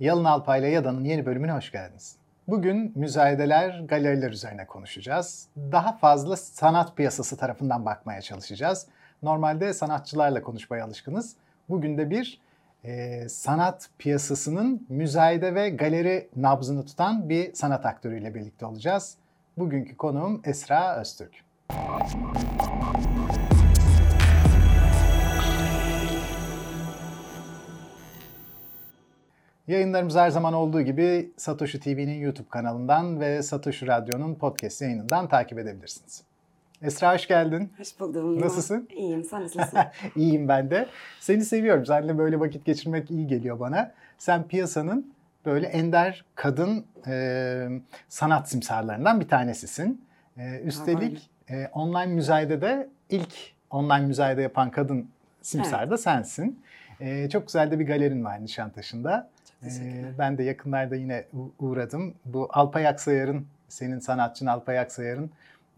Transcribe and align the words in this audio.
Yalın 0.00 0.24
Alpay 0.24 0.60
ile 0.60 0.68
Yada'nın 0.68 1.04
yeni 1.04 1.26
bölümüne 1.26 1.52
hoş 1.52 1.72
geldiniz. 1.72 2.16
Bugün 2.48 2.92
müzayedeler, 2.94 3.80
galeriler 3.80 4.30
üzerine 4.30 4.66
konuşacağız. 4.66 5.48
Daha 5.56 5.92
fazla 5.92 6.36
sanat 6.36 6.96
piyasası 6.96 7.36
tarafından 7.36 7.86
bakmaya 7.86 8.22
çalışacağız. 8.22 8.86
Normalde 9.22 9.74
sanatçılarla 9.74 10.42
konuşmaya 10.42 10.84
alışkınız. 10.84 11.36
Bugün 11.68 11.98
de 11.98 12.10
bir 12.10 12.40
e, 12.84 13.28
sanat 13.28 13.90
piyasasının 13.98 14.86
müzayede 14.88 15.54
ve 15.54 15.70
galeri 15.70 16.28
nabzını 16.36 16.86
tutan 16.86 17.28
bir 17.28 17.54
sanat 17.54 17.86
aktörüyle 17.86 18.34
birlikte 18.34 18.66
olacağız. 18.66 19.16
Bugünkü 19.58 19.96
konuğum 19.96 20.40
Esra 20.44 21.00
Öztürk. 21.00 21.44
Yayınlarımız 29.68 30.16
her 30.16 30.30
zaman 30.30 30.54
olduğu 30.54 30.82
gibi 30.82 31.30
Satoshi 31.36 31.80
TV'nin 31.80 32.20
YouTube 32.20 32.48
kanalından 32.48 33.20
ve 33.20 33.42
Satoshi 33.42 33.86
Radyo'nun 33.86 34.34
podcast 34.34 34.82
yayınından 34.82 35.28
takip 35.28 35.58
edebilirsiniz. 35.58 36.22
Esra 36.82 37.14
hoş 37.14 37.28
geldin. 37.28 37.72
Hoş 37.78 38.00
buldum. 38.00 38.40
Nasılsın? 38.40 38.88
İyiyim, 38.96 39.24
sen 39.24 39.42
nasılsın? 39.42 39.78
İyiyim 40.16 40.48
ben 40.48 40.70
de. 40.70 40.86
Seni 41.20 41.44
seviyorum. 41.44 41.86
Seninle 41.86 42.18
böyle 42.18 42.40
vakit 42.40 42.64
geçirmek 42.64 43.10
iyi 43.10 43.26
geliyor 43.26 43.60
bana. 43.60 43.92
Sen 44.18 44.48
piyasanın 44.48 45.12
böyle 45.46 45.66
ender 45.66 46.24
kadın 46.34 46.84
e, 47.06 47.68
sanat 48.08 48.48
simsarlarından 48.48 49.20
bir 49.20 49.28
tanesisin. 49.28 50.04
E, 50.36 50.60
üstelik 50.60 51.30
e, 51.50 51.66
online 51.66 52.06
müzayede 52.06 52.88
ilk 53.10 53.34
online 53.70 54.06
müzayede 54.06 54.42
yapan 54.42 54.70
kadın 54.70 55.08
simsar 55.42 55.80
evet. 55.80 55.90
da 55.90 55.98
sensin. 55.98 56.60
E, 57.00 57.28
çok 57.30 57.46
güzel 57.46 57.70
de 57.70 57.78
bir 57.78 57.86
galerin 57.86 58.24
var 58.24 58.42
Nişantaşı'nda. 58.42 59.28
Ee, 59.64 60.04
ben 60.18 60.38
de 60.38 60.42
yakınlarda 60.42 60.96
yine 60.96 61.24
uğradım. 61.58 62.14
Bu 62.24 62.48
Alpay 62.50 62.86
Aksayar'ın, 62.88 63.46
senin 63.68 63.98
sanatçın 63.98 64.46
Alpay 64.46 64.78
Aksayar'ın 64.78 65.30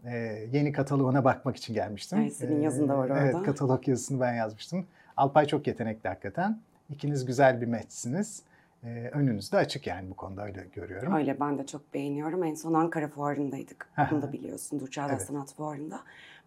e, 0.05 0.15
yeni 0.51 0.71
kataloğuna 0.71 1.23
bakmak 1.23 1.55
için 1.55 1.73
gelmiştim. 1.73 2.19
Ay, 2.19 2.29
senin 2.29 2.61
yazın 2.61 2.89
da 2.89 2.97
var 2.97 3.09
orada. 3.09 3.19
Evet, 3.19 3.43
katalog 3.45 3.87
yazısını 3.87 4.19
ben 4.21 4.33
yazmıştım. 4.33 4.85
Alpay 5.17 5.45
çok 5.45 5.67
yetenekli 5.67 6.07
hakikaten. 6.07 6.59
İkiniz 6.89 7.25
güzel 7.25 7.61
bir 7.61 7.67
matchsiniz. 7.67 8.43
Ee, 8.83 9.09
önünüz 9.13 9.51
de 9.51 9.57
açık 9.57 9.87
yani 9.87 10.09
bu 10.09 10.13
konuda 10.13 10.45
öyle 10.45 10.67
görüyorum. 10.73 11.13
Öyle 11.13 11.39
ben 11.39 11.57
de 11.57 11.65
çok 11.65 11.93
beğeniyorum. 11.93 12.43
En 12.43 12.53
son 12.53 12.73
Ankara 12.73 13.07
Fuarı'ndaydık. 13.07 13.89
Bunu 14.11 14.21
da 14.21 14.33
biliyorsun. 14.33 14.79
Durçağlar 14.79 15.09
evet. 15.09 15.21
Sanat 15.21 15.53
Fuarı'nda. 15.55 15.99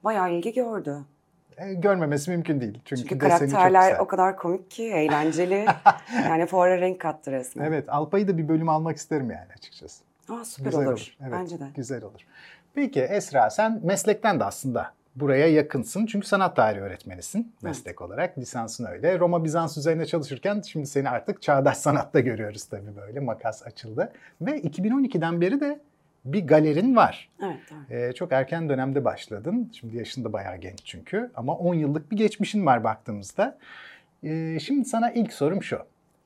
Bayağı 0.04 0.32
ilgi 0.32 0.52
gördü. 0.52 0.96
E, 1.58 1.74
görmemesi 1.74 2.30
mümkün 2.30 2.60
değil. 2.60 2.80
Çünkü, 2.84 3.02
Çünkü 3.02 3.18
karakterler 3.18 3.98
o 3.98 4.06
kadar 4.06 4.36
komik 4.36 4.70
ki, 4.70 4.84
eğlenceli. 4.84 5.66
yani 6.24 6.46
fuara 6.46 6.80
renk 6.80 7.00
kattı 7.00 7.32
resmen. 7.32 7.64
Evet, 7.64 7.88
Alpay'ı 7.88 8.28
da 8.28 8.38
bir 8.38 8.48
bölüm 8.48 8.68
almak 8.68 8.96
isterim 8.96 9.30
yani 9.30 9.52
açıkçası. 9.58 10.04
Aa, 10.28 10.44
süper 10.44 10.70
güzel 10.70 10.86
olur. 10.86 10.92
olur. 10.92 11.16
Evet, 11.20 11.32
Bence 11.32 11.60
de. 11.60 11.64
Güzel 11.76 12.02
olur. 12.04 12.20
Peki 12.74 13.00
Esra 13.00 13.50
sen 13.50 13.80
meslekten 13.82 14.40
de 14.40 14.44
aslında 14.44 14.92
buraya 15.16 15.48
yakınsın. 15.48 16.06
Çünkü 16.06 16.26
sanat 16.26 16.56
tarihi 16.56 16.82
öğretmenisin 16.82 17.52
meslek 17.62 17.86
evet. 17.86 18.00
olarak. 18.00 18.38
Lisansın 18.38 18.84
öyle. 18.84 19.18
Roma 19.18 19.44
Bizans 19.44 19.76
üzerine 19.76 20.06
çalışırken 20.06 20.60
şimdi 20.60 20.86
seni 20.86 21.10
artık 21.10 21.42
çağdaş 21.42 21.76
sanatta 21.76 22.20
görüyoruz 22.20 22.64
tabii 22.64 22.96
böyle. 22.96 23.20
Makas 23.20 23.66
açıldı. 23.66 24.12
Ve 24.40 24.60
2012'den 24.60 25.40
beri 25.40 25.60
de 25.60 25.80
bir 26.24 26.46
galerin 26.46 26.96
var. 26.96 27.30
Evet. 27.42 27.90
Ee, 27.90 28.12
çok 28.12 28.32
erken 28.32 28.68
dönemde 28.68 29.04
başladın. 29.04 29.70
Şimdi 29.72 29.96
yaşın 29.96 30.24
da 30.24 30.32
bayağı 30.32 30.56
genç 30.56 30.80
çünkü. 30.84 31.30
Ama 31.34 31.56
10 31.56 31.74
yıllık 31.74 32.10
bir 32.10 32.16
geçmişin 32.16 32.66
var 32.66 32.84
baktığımızda. 32.84 33.58
Ee, 34.22 34.58
şimdi 34.60 34.84
sana 34.84 35.10
ilk 35.10 35.32
sorum 35.32 35.62
şu. 35.62 35.78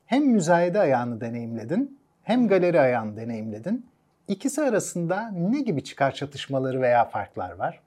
Hem 0.05 0.25
müzayede 0.25 0.79
ayağını 0.79 1.21
deneyimledin, 1.21 1.99
hem 2.23 2.47
galeri 2.47 2.79
ayağını 2.79 3.17
deneyimledin. 3.17 3.85
İkisi 4.27 4.61
arasında 4.61 5.31
ne 5.31 5.61
gibi 5.61 5.83
çıkar 5.83 6.11
çatışmaları 6.11 6.81
veya 6.81 7.05
farklar 7.05 7.51
var? 7.51 7.79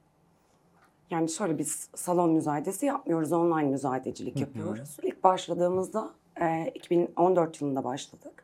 Yani 1.10 1.28
şöyle 1.28 1.58
biz 1.58 1.88
salon 1.94 2.30
müzayedesi 2.30 2.86
yapmıyoruz, 2.86 3.32
online 3.32 3.68
müzayedecilik 3.68 4.40
yapıyoruz. 4.40 4.96
İlk 5.02 5.24
başladığımızda 5.24 6.10
e, 6.40 6.70
2014 6.74 7.60
yılında 7.60 7.84
başladık 7.84 8.41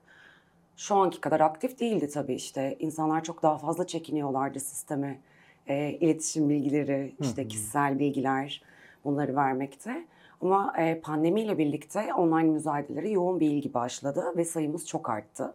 şu 0.79 0.97
anki 0.97 1.21
kadar 1.21 1.41
aktif 1.41 1.81
değildi 1.81 2.09
tabii 2.09 2.35
işte. 2.35 2.77
İnsanlar 2.79 3.25
çok 3.25 3.43
daha 3.43 3.59
fazla 3.59 3.87
çekiniyorlardı 3.87 4.61
sisteme. 4.61 5.19
E, 5.67 5.91
iletişim 5.91 6.49
bilgileri, 6.49 7.15
işte 7.21 7.49
kişisel 7.49 7.99
bilgiler 7.99 8.63
bunları 9.05 9.37
vermekte. 9.37 10.05
Ama 10.41 10.75
e, 10.79 11.01
pandemiyle 11.01 11.59
birlikte 11.59 12.15
online 12.15 12.51
müzayedelere 12.51 13.09
yoğun 13.09 13.41
bir 13.41 13.51
ilgi 13.51 13.75
başladı 13.75 14.25
ve 14.37 14.45
sayımız 14.45 14.87
çok 14.87 15.11
arttı. 15.11 15.55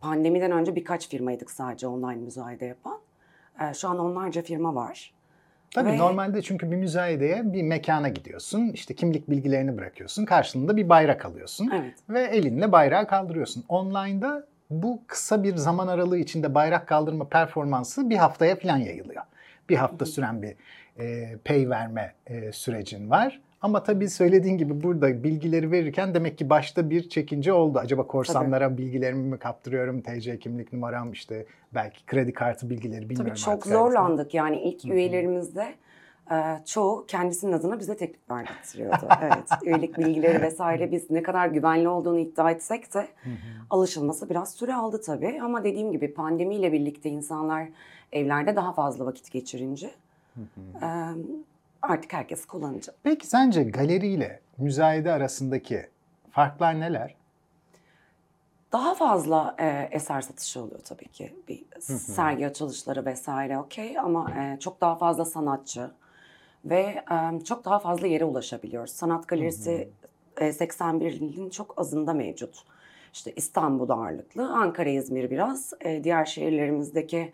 Pandemiden 0.00 0.50
önce 0.50 0.76
birkaç 0.76 1.08
firmaydık 1.08 1.50
sadece 1.50 1.86
online 1.86 2.16
müzayede 2.16 2.64
yapan. 2.64 2.98
E, 3.60 3.74
şu 3.74 3.88
an 3.88 3.98
onlarca 3.98 4.42
firma 4.42 4.74
var. 4.74 5.15
Tabii 5.76 5.90
Ve... 5.90 5.98
normalde 5.98 6.42
çünkü 6.42 6.70
bir 6.70 6.76
müzayedeye 6.76 7.52
bir 7.52 7.62
mekana 7.62 8.08
gidiyorsun. 8.08 8.70
işte 8.74 8.94
kimlik 8.94 9.30
bilgilerini 9.30 9.78
bırakıyorsun. 9.78 10.24
Karşılığında 10.24 10.76
bir 10.76 10.88
bayrak 10.88 11.24
alıyorsun. 11.24 11.70
Evet. 11.74 11.94
Ve 12.08 12.22
elinle 12.22 12.72
bayrağı 12.72 13.06
kaldırıyorsun. 13.06 13.64
Online'da 13.68 14.46
bu 14.70 15.02
kısa 15.06 15.42
bir 15.42 15.56
zaman 15.56 15.88
aralığı 15.88 16.18
içinde 16.18 16.54
bayrak 16.54 16.86
kaldırma 16.88 17.28
performansı 17.28 18.10
bir 18.10 18.16
haftaya 18.16 18.56
falan 18.56 18.76
yayılıyor. 18.76 19.22
Bir 19.68 19.76
hafta 19.76 20.06
süren 20.06 20.42
bir 20.42 20.54
e, 20.98 21.36
pay 21.44 21.70
verme 21.70 22.12
e, 22.26 22.52
sürecin 22.52 23.10
var. 23.10 23.40
Ama 23.62 23.82
tabii 23.82 24.10
söylediğin 24.10 24.58
gibi 24.58 24.82
burada 24.82 25.24
bilgileri 25.24 25.70
verirken 25.70 26.14
demek 26.14 26.38
ki 26.38 26.50
başta 26.50 26.90
bir 26.90 27.08
çekince 27.08 27.52
oldu. 27.52 27.78
Acaba 27.78 28.06
korsanlara 28.06 28.68
tabii. 28.68 28.78
bilgilerimi 28.78 29.28
mi 29.28 29.38
kaptırıyorum? 29.38 30.00
TC 30.00 30.38
kimlik 30.38 30.72
numaram 30.72 31.12
işte 31.12 31.46
belki 31.74 32.06
kredi 32.06 32.32
kartı 32.32 32.70
bilgileri 32.70 33.10
bilmiyorum. 33.10 33.42
Tabii 33.44 33.54
çok 33.54 33.66
zorlandık 33.66 34.34
yani 34.34 34.60
ilk 34.60 34.84
Hı-hı. 34.84 34.92
üyelerimizde 34.92 35.74
e, 36.30 36.36
çoğu 36.64 37.04
kendisinin 37.06 37.52
adına 37.52 37.78
bize 37.78 37.96
teklif 37.96 38.30
verdirtiyordu. 38.30 39.08
evet, 39.22 39.48
üyelik 39.64 39.98
bilgileri 39.98 40.42
vesaire 40.42 40.92
biz 40.92 41.10
ne 41.10 41.22
kadar 41.22 41.48
güvenli 41.48 41.88
olduğunu 41.88 42.18
iddia 42.18 42.50
etsek 42.50 42.94
de 42.94 43.08
alışılması 43.70 44.30
biraz 44.30 44.54
süre 44.54 44.74
aldı 44.74 45.00
tabii. 45.00 45.40
Ama 45.42 45.64
dediğim 45.64 45.92
gibi 45.92 46.14
pandemiyle 46.14 46.72
birlikte 46.72 47.10
insanlar 47.10 47.68
evlerde 48.12 48.56
daha 48.56 48.72
fazla 48.72 49.06
vakit 49.06 49.32
geçirince 49.32 49.90
artık 51.88 52.12
herkes 52.12 52.46
kullanacak. 52.46 52.94
Peki 53.02 53.26
sence 53.26 53.62
galeriyle 53.62 54.40
müzayede 54.58 55.12
arasındaki 55.12 55.86
farklar 56.30 56.80
neler? 56.80 57.14
Daha 58.72 58.94
fazla 58.94 59.56
e, 59.58 59.88
eser 59.92 60.20
satışı 60.20 60.62
oluyor 60.62 60.80
tabii 60.84 61.08
ki. 61.08 61.34
Bir 61.48 61.64
sergi 61.80 62.46
açılışları 62.46 63.06
vesaire 63.06 63.58
okey 63.58 63.98
ama 63.98 64.30
e, 64.30 64.58
çok 64.60 64.80
daha 64.80 64.96
fazla 64.96 65.24
sanatçı 65.24 65.90
ve 66.64 67.04
e, 67.12 67.44
çok 67.44 67.64
daha 67.64 67.78
fazla 67.78 68.06
yere 68.06 68.24
ulaşabiliyoruz. 68.24 68.90
Sanat 68.92 69.28
galerisi 69.28 69.88
e, 70.40 70.52
81 70.52 71.12
ilin 71.12 71.50
çok 71.50 71.78
azında 71.80 72.12
mevcut. 72.12 72.64
İşte 73.12 73.32
İstanbul 73.36 73.90
ağırlıklı, 73.90 74.48
Ankara, 74.48 74.88
İzmir 74.88 75.30
biraz. 75.30 75.72
E, 75.80 76.04
diğer 76.04 76.24
şehirlerimizdeki 76.24 77.32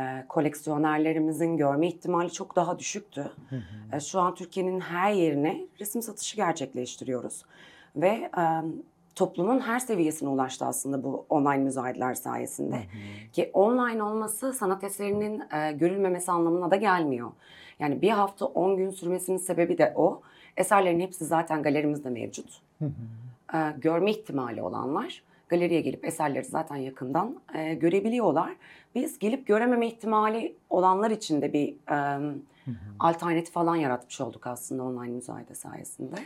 e, 0.00 0.24
koleksiyonerlerimizin 0.28 1.56
görme 1.56 1.88
ihtimali 1.88 2.32
çok 2.32 2.56
daha 2.56 2.78
düşüktü. 2.78 3.30
E, 3.92 4.00
şu 4.00 4.20
an 4.20 4.34
Türkiye'nin 4.34 4.80
her 4.80 5.12
yerine 5.12 5.60
resim 5.80 6.02
satışı 6.02 6.36
gerçekleştiriyoruz. 6.36 7.44
Ve 7.96 8.30
e, 8.38 8.44
toplumun 9.14 9.60
her 9.60 9.78
seviyesine 9.78 10.28
ulaştı 10.28 10.64
aslında 10.64 11.04
bu 11.04 11.26
online 11.28 11.58
müzayedeler 11.58 12.14
sayesinde. 12.14 12.76
Hı 12.76 12.80
hı. 12.80 13.32
Ki 13.32 13.50
online 13.52 14.02
olması 14.02 14.52
sanat 14.52 14.84
eserinin 14.84 15.42
e, 15.54 15.72
görülmemesi 15.72 16.32
anlamına 16.32 16.70
da 16.70 16.76
gelmiyor. 16.76 17.30
Yani 17.78 18.02
bir 18.02 18.10
hafta 18.10 18.46
10 18.46 18.76
gün 18.76 18.90
sürmesinin 18.90 19.36
sebebi 19.36 19.78
de 19.78 19.92
o. 19.96 20.22
Eserlerin 20.56 21.00
hepsi 21.00 21.24
zaten 21.24 21.62
galerimizde 21.62 22.10
mevcut. 22.10 22.60
Hı 22.78 22.84
hı. 22.84 23.56
E, 23.56 23.74
görme 23.78 24.10
ihtimali 24.10 24.62
olanlar 24.62 25.22
galeriye 25.50 25.80
gelip 25.80 26.04
eserleri 26.04 26.44
zaten 26.44 26.76
yakından 26.76 27.40
e, 27.54 27.74
görebiliyorlar. 27.74 28.56
Biz 28.94 29.18
gelip 29.18 29.46
görememe 29.46 29.86
ihtimali 29.86 30.56
olanlar 30.70 31.10
için 31.10 31.42
de 31.42 31.52
bir 31.52 31.74
e, 31.90 32.20
alternatif 32.98 33.54
falan 33.54 33.76
yaratmış 33.76 34.20
olduk 34.20 34.46
aslında 34.46 34.82
online 34.82 35.12
müzayede 35.12 35.54
sayesinde. 35.54 36.16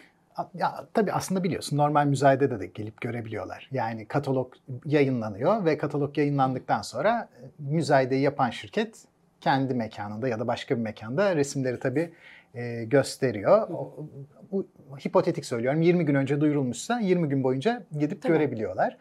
Ya 0.55 0.87
tabii 0.95 1.13
aslında 1.13 1.45
biliyorsun 1.45 1.77
normal 1.77 2.07
müzayedede 2.07 2.61
de 2.61 2.67
gelip 2.67 3.01
görebiliyorlar. 3.01 3.69
Yani 3.73 4.07
katalog 4.07 4.53
yayınlanıyor 4.85 5.65
ve 5.65 5.79
katalog 5.79 6.19
yayınlandıktan 6.19 6.83
sonra 6.83 7.29
e, 7.43 7.45
müzayedeyi 7.59 8.23
yapan 8.23 8.51
şirket 8.51 9.05
kendi 9.41 9.75
mekanında 9.75 10.29
ya 10.29 10.41
da 10.41 10.47
başka 10.47 10.77
bir 10.77 10.83
mekanda 10.83 11.37
resimleri 11.37 11.79
tabii 11.79 12.13
e, 12.55 12.85
gösteriyor. 12.85 13.69
O, 13.71 14.07
bu 14.53 14.67
hipotetik 15.07 15.45
söylüyorum. 15.47 15.83
20 15.83 16.05
gün 16.05 16.15
önce 16.15 16.41
duyurulmuşsa 16.41 17.01
20 17.01 17.29
gün 17.29 17.45
boyunca 17.45 17.83
gidip 17.99 18.23
Tabii. 18.23 18.33
görebiliyorlar. 18.33 18.97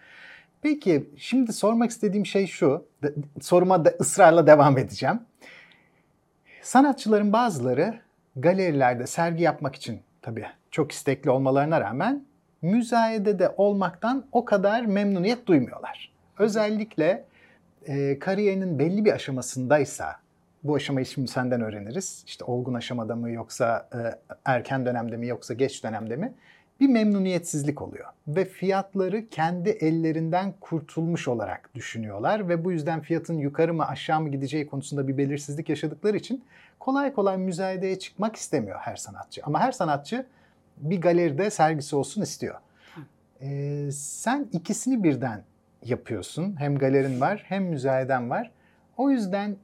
Peki 0.62 1.10
şimdi 1.18 1.54
sormak 1.54 1.90
istediğim 1.90 2.26
şey 2.26 2.48
şu. 2.48 2.86
Soruma 3.42 3.86
da 3.86 3.94
ısrarla 4.00 4.48
devam 4.48 4.78
edeceğim. 4.78 5.20
Sanatçıların 6.62 7.34
bazıları 7.34 8.00
galerilerde 8.36 9.08
sergi 9.08 9.44
yapmak 9.44 9.76
için 9.76 10.02
tabii 10.22 10.46
çok 10.72 10.92
istekli 10.92 11.30
olmalarına 11.30 11.82
rağmen 11.82 12.26
müzayedede 12.62 13.54
olmaktan 13.58 14.26
o 14.32 14.46
kadar 14.46 14.86
memnuniyet 14.86 15.48
duymuyorlar. 15.48 16.12
Özellikle 16.40 17.26
e, 17.88 18.20
kariyerinin 18.20 18.80
belli 18.80 19.06
bir 19.06 19.12
aşamasındaysa, 19.12 20.16
bu 20.64 20.76
aşamayı 20.76 21.06
şimdi 21.06 21.28
senden 21.28 21.62
öğreniriz. 21.62 22.24
İşte 22.28 22.46
olgun 22.46 22.74
aşamada 22.74 23.16
mı 23.16 23.32
yoksa 23.32 23.90
e, 23.94 24.00
erken 24.46 24.86
dönemde 24.86 25.18
mi 25.18 25.28
yoksa 25.28 25.54
geç 25.54 25.84
dönemde 25.84 26.16
mi? 26.16 26.34
Bir 26.80 26.88
memnuniyetsizlik 26.88 27.82
oluyor. 27.82 28.06
Ve 28.28 28.46
fiyatları 28.46 29.30
kendi 29.30 29.70
ellerinden 29.70 30.54
kurtulmuş 30.62 31.28
olarak 31.28 31.70
düşünüyorlar. 31.76 32.50
Ve 32.50 32.66
bu 32.66 32.72
yüzden 32.72 33.02
fiyatın 33.02 33.38
yukarı 33.38 33.74
mı 33.74 33.88
aşağı 33.88 34.22
mı 34.22 34.30
gideceği 34.30 34.68
konusunda 34.68 35.08
bir 35.08 35.18
belirsizlik 35.18 35.70
yaşadıkları 35.70 36.18
için 36.18 36.44
kolay 36.80 37.14
kolay 37.14 37.38
müzayedeye 37.38 38.00
çıkmak 38.00 38.36
istemiyor 38.36 38.80
her 38.80 38.96
sanatçı. 38.96 39.42
Ama 39.44 39.60
her 39.60 39.72
sanatçı 39.72 40.26
bir 40.78 41.02
galeride 41.02 41.50
sergisi 41.50 41.96
olsun 41.96 42.22
istiyor. 42.22 42.56
Ee, 43.42 43.90
sen 43.92 44.48
ikisini 44.52 45.04
birden 45.04 45.44
yapıyorsun. 45.86 46.56
Hem 46.60 46.78
galerin 46.78 47.22
var 47.22 47.44
hem 47.48 47.64
müzayeden 47.64 48.30
var. 48.30 48.52
O 48.98 49.10
yüzden 49.10 49.56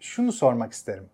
şunu 0.00 0.32
sormak 0.32 0.72
isterim. 0.72 1.06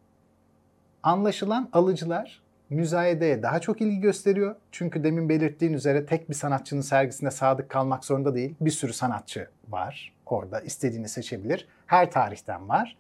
Anlaşılan 1.03 1.69
alıcılar 1.73 2.43
müzayedeye 2.71 3.43
daha 3.43 3.61
çok 3.61 3.81
ilgi 3.81 4.01
gösteriyor. 4.01 4.57
Çünkü 4.73 5.05
demin 5.05 5.29
belirttiğin 5.29 5.73
üzere 5.73 6.07
tek 6.07 6.31
bir 6.31 6.35
sanatçının 6.35 6.81
sergisine 6.81 7.31
sadık 7.31 7.69
kalmak 7.71 8.05
zorunda 8.05 8.35
değil. 8.35 8.55
Bir 8.61 8.71
sürü 8.71 8.93
sanatçı 8.93 9.49
var 9.69 10.13
orada. 10.27 10.61
istediğini 10.61 11.09
seçebilir. 11.09 11.69
Her 11.87 12.11
tarihten 12.11 12.69
var. 12.69 12.97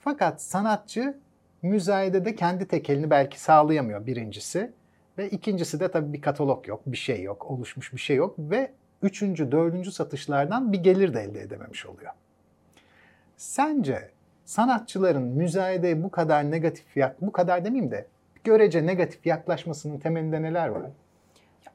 Fakat 0.00 0.42
sanatçı 0.42 1.18
müzayedede 1.62 2.34
kendi 2.34 2.68
tekelini 2.68 3.10
belki 3.10 3.40
sağlayamıyor 3.40 4.06
birincisi. 4.06 4.72
Ve 5.18 5.30
ikincisi 5.30 5.80
de 5.80 5.90
tabii 5.90 6.12
bir 6.12 6.20
katalog 6.20 6.68
yok, 6.68 6.82
bir 6.86 6.96
şey 6.96 7.22
yok, 7.22 7.50
oluşmuş 7.50 7.92
bir 7.92 7.98
şey 7.98 8.16
yok 8.16 8.34
ve 8.38 8.72
üçüncü, 9.02 9.52
dördüncü 9.52 9.92
satışlardan 9.92 10.72
bir 10.72 10.78
gelir 10.78 11.14
de 11.14 11.20
elde 11.20 11.40
edememiş 11.40 11.86
oluyor. 11.86 12.12
Sence 13.36 14.10
sanatçıların 14.44 15.22
müzayedeye 15.22 16.02
bu 16.02 16.10
kadar 16.10 16.50
negatif, 16.50 16.84
bu 17.20 17.32
kadar 17.32 17.64
demeyeyim 17.64 17.90
de 17.90 18.06
görece 18.44 18.86
negatif 18.86 19.26
yaklaşmasının 19.26 19.98
temelinde 19.98 20.42
neler 20.42 20.68
var? 20.68 20.82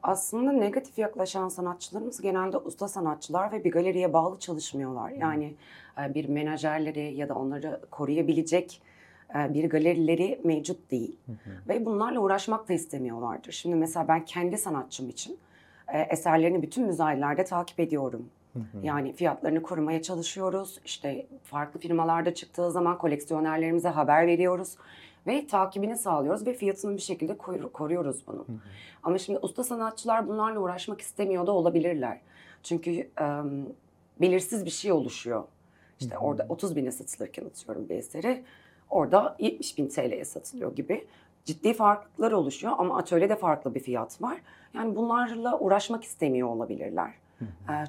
Aslında 0.02 0.52
negatif 0.52 0.98
yaklaşan 0.98 1.48
sanatçılarımız 1.48 2.20
genelde 2.20 2.56
usta 2.56 2.88
sanatçılar 2.88 3.52
ve 3.52 3.64
bir 3.64 3.72
galeriye 3.72 4.12
bağlı 4.12 4.38
çalışmıyorlar. 4.38 5.10
Yani 5.10 5.54
e, 5.98 6.14
bir 6.14 6.28
menajerleri 6.28 7.14
ya 7.14 7.28
da 7.28 7.34
onları 7.34 7.80
koruyabilecek 7.90 8.82
e, 9.34 9.54
bir 9.54 9.70
galerileri 9.70 10.40
mevcut 10.44 10.90
değil. 10.90 11.16
Hı 11.26 11.32
hı. 11.32 11.68
Ve 11.68 11.86
bunlarla 11.86 12.20
uğraşmak 12.20 12.68
da 12.68 12.72
istemiyorlardır. 12.72 13.52
Şimdi 13.52 13.76
mesela 13.76 14.08
ben 14.08 14.24
kendi 14.24 14.58
sanatçım 14.58 15.08
için 15.08 15.38
e, 15.88 16.00
eserlerini 16.00 16.62
bütün 16.62 16.86
müzayedelerde 16.86 17.44
takip 17.44 17.80
ediyorum. 17.80 18.28
Hı 18.56 18.78
hı. 18.78 18.86
Yani 18.86 19.12
fiyatlarını 19.12 19.62
korumaya 19.62 20.02
çalışıyoruz. 20.02 20.80
İşte 20.84 21.26
farklı 21.44 21.80
firmalarda 21.80 22.34
çıktığı 22.34 22.70
zaman 22.70 22.98
koleksiyonerlerimize 22.98 23.88
haber 23.88 24.26
veriyoruz 24.26 24.76
ve 25.26 25.46
takibini 25.46 25.96
sağlıyoruz 25.96 26.46
ve 26.46 26.54
fiyatını 26.54 26.96
bir 26.96 27.02
şekilde 27.02 27.36
koruyoruz 27.72 28.26
bunu. 28.26 28.44
Hı 28.46 28.52
hı. 28.52 28.56
Ama 29.02 29.18
şimdi 29.18 29.38
usta 29.42 29.64
sanatçılar 29.64 30.28
bunlarla 30.28 30.60
uğraşmak 30.60 31.00
istemiyor 31.00 31.46
da 31.46 31.52
olabilirler. 31.52 32.20
Çünkü 32.62 32.90
e, 32.90 33.26
belirsiz 34.20 34.64
bir 34.64 34.70
şey 34.70 34.92
oluşuyor. 34.92 35.44
İşte 36.00 36.14
hı 36.14 36.18
hı. 36.20 36.24
orada 36.24 36.46
30 36.48 36.76
bine 36.76 36.92
satılırken 36.92 37.44
atıyorum 37.44 37.88
bir 37.88 37.94
eseri 37.94 38.44
orada 38.90 39.36
70 39.38 39.78
bin 39.78 39.88
TL'ye 39.88 40.24
satılıyor 40.24 40.76
gibi. 40.76 41.06
Ciddi 41.44 41.74
farklılıklar 41.74 42.32
oluşuyor 42.32 42.72
ama 42.78 42.98
atölyede 42.98 43.36
farklı 43.36 43.74
bir 43.74 43.80
fiyat 43.80 44.22
var. 44.22 44.38
Yani 44.74 44.96
bunlarla 44.96 45.58
uğraşmak 45.58 46.04
istemiyor 46.04 46.48
olabilirler. 46.48 47.14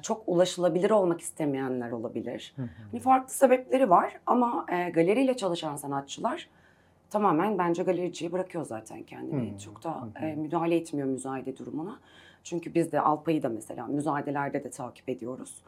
Çok 0.02 0.22
ulaşılabilir 0.26 0.90
olmak 0.90 1.20
istemeyenler 1.20 1.90
olabilir. 1.90 2.54
Hani 2.90 3.00
farklı 3.00 3.32
sebepleri 3.32 3.90
var 3.90 4.20
ama 4.26 4.66
e, 4.72 4.90
galeriyle 4.90 5.36
çalışan 5.36 5.76
sanatçılar 5.76 6.48
tamamen 7.10 7.58
bence 7.58 7.82
galericiyi 7.82 8.32
bırakıyor 8.32 8.64
zaten 8.64 9.02
kendini. 9.02 9.58
Çok 9.58 9.84
da 9.84 10.08
e, 10.22 10.34
müdahale 10.34 10.76
etmiyor 10.76 11.08
müzayede 11.08 11.56
durumuna. 11.56 11.98
Çünkü 12.44 12.74
biz 12.74 12.92
de 12.92 13.00
Alpay'ı 13.00 13.42
da 13.42 13.48
mesela 13.48 13.86
müzayedelerde 13.86 14.64
de 14.64 14.70
takip 14.70 15.08
ediyoruz 15.08 15.62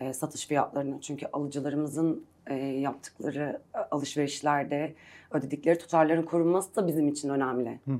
e, 0.00 0.12
satış 0.12 0.46
fiyatlarını. 0.46 1.00
Çünkü 1.00 1.26
alıcılarımızın 1.32 2.24
e, 2.46 2.54
yaptıkları 2.56 3.60
alışverişlerde 3.90 4.94
ödedikleri 5.30 5.78
tutarların 5.78 6.22
korunması 6.22 6.76
da 6.76 6.86
bizim 6.86 7.08
için 7.08 7.28
önemli. 7.28 7.78
Hı 7.84 7.92
hı. 7.92 7.98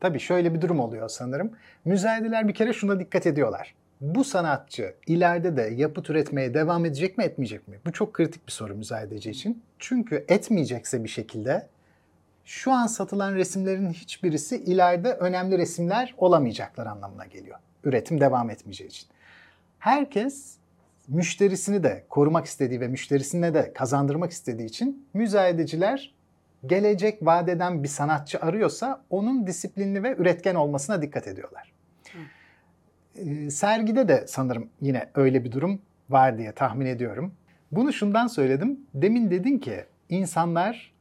Tabii 0.00 0.20
şöyle 0.20 0.54
bir 0.54 0.60
durum 0.60 0.80
oluyor 0.80 1.08
sanırım. 1.08 1.52
Müzayedeler 1.84 2.48
bir 2.48 2.54
kere 2.54 2.72
şuna 2.72 3.00
dikkat 3.00 3.26
ediyorlar. 3.26 3.74
Bu 4.00 4.24
sanatçı 4.24 4.94
ileride 5.06 5.56
de 5.56 5.62
yapıt 5.62 6.10
üretmeye 6.10 6.54
devam 6.54 6.84
edecek 6.84 7.18
mi 7.18 7.24
etmeyecek 7.24 7.68
mi? 7.68 7.78
Bu 7.86 7.92
çok 7.92 8.14
kritik 8.14 8.46
bir 8.46 8.52
soru 8.52 8.74
müzayedeci 8.74 9.30
için. 9.30 9.62
Çünkü 9.78 10.24
etmeyecekse 10.28 11.04
bir 11.04 11.08
şekilde 11.08 11.68
şu 12.44 12.72
an 12.72 12.86
satılan 12.86 13.34
resimlerin 13.34 13.90
hiçbirisi 13.90 14.56
ileride 14.56 15.12
önemli 15.12 15.58
resimler 15.58 16.14
olamayacaklar 16.18 16.86
anlamına 16.86 17.26
geliyor. 17.26 17.58
Üretim 17.84 18.20
devam 18.20 18.50
etmeyeceği 18.50 18.90
için. 18.90 19.08
Herkes 19.78 20.56
müşterisini 21.08 21.82
de 21.82 22.04
korumak 22.08 22.46
istediği 22.46 22.80
ve 22.80 22.88
müşterisine 22.88 23.54
de 23.54 23.72
kazandırmak 23.72 24.30
istediği 24.30 24.66
için 24.66 25.06
müzayedeciler 25.14 26.14
gelecek 26.66 27.26
vadeden 27.26 27.82
bir 27.82 27.88
sanatçı 27.88 28.40
arıyorsa 28.40 29.04
onun 29.10 29.46
disiplinli 29.46 30.02
ve 30.02 30.14
üretken 30.18 30.54
olmasına 30.54 31.02
dikkat 31.02 31.28
ediyorlar. 31.28 31.77
Ee, 33.18 33.50
sergide 33.50 34.08
de 34.08 34.24
sanırım 34.26 34.68
yine 34.80 35.10
öyle 35.14 35.44
bir 35.44 35.52
durum 35.52 35.80
var 36.10 36.38
diye 36.38 36.52
tahmin 36.52 36.86
ediyorum. 36.86 37.34
Bunu 37.72 37.92
şundan 37.92 38.26
söyledim. 38.26 38.80
Demin 38.94 39.30
dedin 39.30 39.58
ki 39.58 39.84
insanlar 40.08 40.92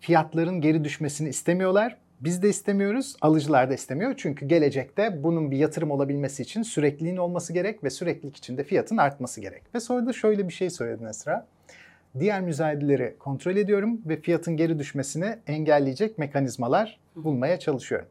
fiyatların 0.00 0.60
geri 0.60 0.84
düşmesini 0.84 1.28
istemiyorlar 1.28 1.96
biz 2.20 2.42
de 2.42 2.48
istemiyoruz, 2.48 3.16
alıcılar 3.20 3.70
da 3.70 3.74
istemiyor. 3.74 4.14
Çünkü 4.16 4.46
gelecekte 4.46 5.22
bunun 5.22 5.50
bir 5.50 5.56
yatırım 5.56 5.90
olabilmesi 5.90 6.42
için 6.42 6.62
sürekliliğin 6.62 7.16
olması 7.16 7.52
gerek 7.52 7.84
ve 7.84 7.90
süreklilik 7.90 8.36
için 8.36 8.58
de 8.58 8.64
fiyatın 8.64 8.96
artması 8.96 9.40
gerek. 9.40 9.62
Ve 9.74 9.80
sonra 9.80 10.06
da 10.06 10.12
şöyle 10.12 10.48
bir 10.48 10.52
şey 10.52 10.70
söyledin 10.70 11.04
Esra. 11.04 11.46
Diğer 12.18 12.40
müzayedeleri 12.40 13.16
kontrol 13.18 13.56
ediyorum 13.56 14.00
ve 14.06 14.20
fiyatın 14.20 14.56
geri 14.56 14.78
düşmesini 14.78 15.36
engelleyecek 15.46 16.18
mekanizmalar 16.18 17.00
bulmaya 17.16 17.58
çalışıyorum. 17.58 18.08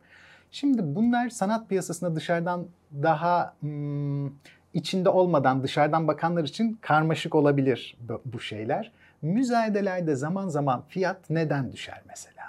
Şimdi 0.57 0.95
bunlar 0.95 1.29
sanat 1.29 1.69
piyasasına 1.69 2.15
dışarıdan 2.15 2.67
daha 3.03 3.53
hmm, 3.59 4.27
içinde 4.73 5.09
olmadan 5.09 5.63
dışarıdan 5.63 6.07
bakanlar 6.07 6.43
için 6.43 6.77
karmaşık 6.81 7.35
olabilir 7.35 7.97
bu 8.25 8.39
şeyler. 8.39 8.91
Müzayedelerde 9.21 10.15
zaman 10.15 10.47
zaman 10.47 10.83
fiyat 10.87 11.29
neden 11.29 11.71
düşer 11.71 12.01
mesela? 12.07 12.45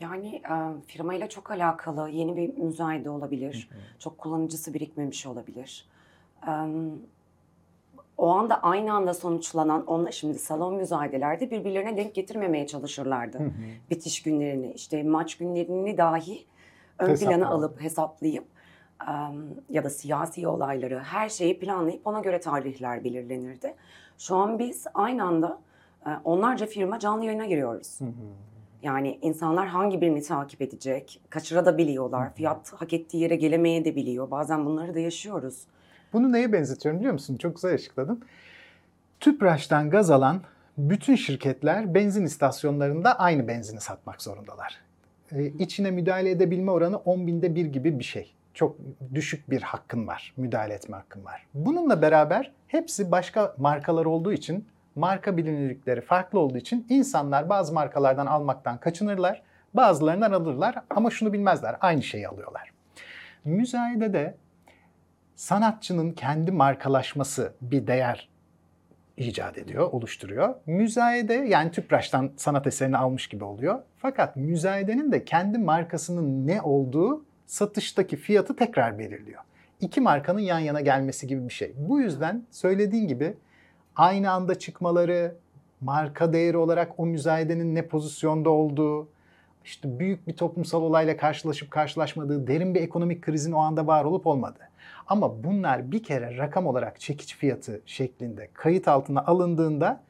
Yani 0.00 0.36
e, 0.36 0.54
firmayla 0.86 1.28
çok 1.28 1.50
alakalı 1.50 2.10
yeni 2.10 2.36
bir 2.36 2.58
müzayede 2.58 3.10
olabilir. 3.10 3.68
Hı 3.70 3.74
hı. 3.74 3.80
Çok 3.98 4.18
kullanıcısı 4.18 4.74
birikmemiş 4.74 5.26
olabilir. 5.26 5.86
E, 6.46 6.52
o 8.18 8.28
anda 8.28 8.62
aynı 8.62 8.92
anda 8.92 9.14
sonuçlanan, 9.14 9.86
onunla 9.86 10.10
şimdi 10.10 10.38
salon 10.38 10.74
müzayedelerde 10.74 11.50
birbirlerine 11.50 11.96
denk 11.96 12.14
getirmemeye 12.14 12.66
çalışırlardı. 12.66 13.38
Hı 13.38 13.44
hı. 13.44 13.50
Bitiş 13.90 14.22
günlerini, 14.22 14.72
işte 14.72 15.02
maç 15.02 15.34
günlerini 15.34 15.98
dahi 15.98 16.46
ön 16.98 17.08
Hesaplama. 17.08 17.36
plana 17.36 17.50
alıp 17.54 17.80
hesaplayıp 17.80 18.44
ya 19.70 19.84
da 19.84 19.90
siyasi 19.90 20.48
olayları, 20.48 21.00
her 21.00 21.28
şeyi 21.28 21.58
planlayıp 21.58 22.06
ona 22.06 22.20
göre 22.20 22.40
tarihler 22.40 23.04
belirlenirdi. 23.04 23.74
Şu 24.18 24.36
an 24.36 24.58
biz 24.58 24.86
aynı 24.94 25.24
anda 25.24 25.58
e, 26.06 26.10
onlarca 26.24 26.66
firma 26.66 26.98
canlı 26.98 27.24
yayına 27.24 27.46
giriyoruz. 27.46 28.00
Hı 28.00 28.04
hı. 28.04 28.10
Yani 28.82 29.18
insanlar 29.22 29.66
hangi 29.66 30.00
birini 30.00 30.22
takip 30.22 30.62
edecek, 30.62 31.20
kaçırabiliyorlar, 31.30 32.34
fiyat 32.34 32.72
hak 32.72 32.92
ettiği 32.92 33.22
yere 33.22 33.36
gelemeye 33.36 33.84
de 33.84 33.96
biliyor. 33.96 34.30
Bazen 34.30 34.66
bunları 34.66 34.94
da 34.94 35.00
yaşıyoruz. 35.00 35.66
Bunu 36.14 36.32
neye 36.32 36.52
benzetiyorum 36.52 37.00
biliyor 37.00 37.12
musun? 37.12 37.36
Çok 37.36 37.54
güzel 37.54 37.74
açıkladın. 37.74 38.24
Tüpraş'tan 39.20 39.90
gaz 39.90 40.10
alan 40.10 40.40
bütün 40.78 41.14
şirketler 41.14 41.94
benzin 41.94 42.24
istasyonlarında 42.24 43.18
aynı 43.18 43.48
benzini 43.48 43.80
satmak 43.80 44.22
zorundalar. 44.22 44.80
Ee, 45.32 45.46
içine 45.46 45.90
müdahale 45.90 46.30
edebilme 46.30 46.70
oranı 46.70 46.96
10 46.96 47.26
binde 47.26 47.54
bir 47.54 47.66
gibi 47.66 47.98
bir 47.98 48.04
şey. 48.04 48.34
Çok 48.54 48.76
düşük 49.14 49.50
bir 49.50 49.62
hakkın 49.62 50.06
var, 50.06 50.34
müdahale 50.36 50.74
etme 50.74 50.96
hakkın 50.96 51.24
var. 51.24 51.46
Bununla 51.54 52.02
beraber 52.02 52.52
hepsi 52.66 53.10
başka 53.10 53.54
markalar 53.58 54.04
olduğu 54.04 54.32
için 54.32 54.68
marka 54.94 55.36
bilinirlikleri 55.36 56.00
farklı 56.00 56.38
olduğu 56.38 56.58
için 56.58 56.86
insanlar 56.88 57.48
bazı 57.48 57.72
markalardan 57.72 58.26
almaktan 58.26 58.78
kaçınırlar, 58.78 59.42
bazılarından 59.74 60.32
alırlar 60.32 60.74
ama 60.90 61.10
şunu 61.10 61.32
bilmezler, 61.32 61.76
aynı 61.80 62.02
şeyi 62.02 62.28
alıyorlar. 62.28 62.70
Müzayede 63.44 64.12
de 64.12 64.34
sanatçının 65.34 66.12
kendi 66.12 66.52
markalaşması 66.52 67.52
bir 67.60 67.86
değer 67.86 68.28
icat 69.16 69.58
ediyor, 69.58 69.92
oluşturuyor. 69.92 70.54
Müzayede 70.66 71.34
yani 71.34 71.70
Tüpraş'tan 71.70 72.30
sanat 72.36 72.66
eserini 72.66 72.96
almış 72.96 73.26
gibi 73.26 73.44
oluyor. 73.44 73.82
Fakat 73.98 74.36
müzayedenin 74.36 75.12
de 75.12 75.24
kendi 75.24 75.58
markasının 75.58 76.46
ne 76.46 76.62
olduğu 76.62 77.24
satıştaki 77.46 78.16
fiyatı 78.16 78.56
tekrar 78.56 78.98
belirliyor. 78.98 79.42
İki 79.80 80.00
markanın 80.00 80.40
yan 80.40 80.58
yana 80.58 80.80
gelmesi 80.80 81.26
gibi 81.26 81.48
bir 81.48 81.52
şey. 81.52 81.72
Bu 81.76 82.00
yüzden 82.00 82.42
söylediğin 82.50 83.08
gibi 83.08 83.34
aynı 83.96 84.30
anda 84.30 84.58
çıkmaları, 84.58 85.34
marka 85.80 86.32
değeri 86.32 86.56
olarak 86.56 87.00
o 87.00 87.06
müzayedenin 87.06 87.74
ne 87.74 87.86
pozisyonda 87.86 88.50
olduğu, 88.50 89.08
işte 89.64 89.98
büyük 89.98 90.28
bir 90.28 90.32
toplumsal 90.32 90.82
olayla 90.82 91.16
karşılaşıp 91.16 91.70
karşılaşmadığı, 91.70 92.46
derin 92.46 92.74
bir 92.74 92.80
ekonomik 92.80 93.22
krizin 93.22 93.52
o 93.52 93.58
anda 93.58 93.86
var 93.86 94.04
olup 94.04 94.26
olmadığı. 94.26 94.68
Ama 95.06 95.44
bunlar 95.44 95.92
bir 95.92 96.02
kere 96.02 96.36
rakam 96.36 96.66
olarak 96.66 97.00
çekiç 97.00 97.36
fiyatı 97.36 97.80
şeklinde 97.86 98.48
kayıt 98.52 98.88
altına 98.88 99.24
alındığında 99.24 100.00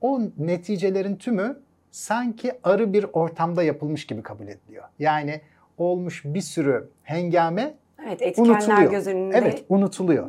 o 0.00 0.20
neticelerin 0.38 1.16
tümü 1.16 1.58
sanki 1.90 2.52
arı 2.64 2.92
bir 2.92 3.06
ortamda 3.12 3.62
yapılmış 3.62 4.06
gibi 4.06 4.22
kabul 4.22 4.48
ediliyor. 4.48 4.84
Yani 4.98 5.40
olmuş 5.78 6.22
bir 6.24 6.40
sürü 6.40 6.88
hengame 7.02 7.74
Evet, 8.06 8.22
etkenler 8.22 8.50
unutuluyor. 8.50 8.90
göz 8.90 9.06
önünde 9.06 9.36
Evet, 9.36 9.64
unutuluyor. 9.68 10.28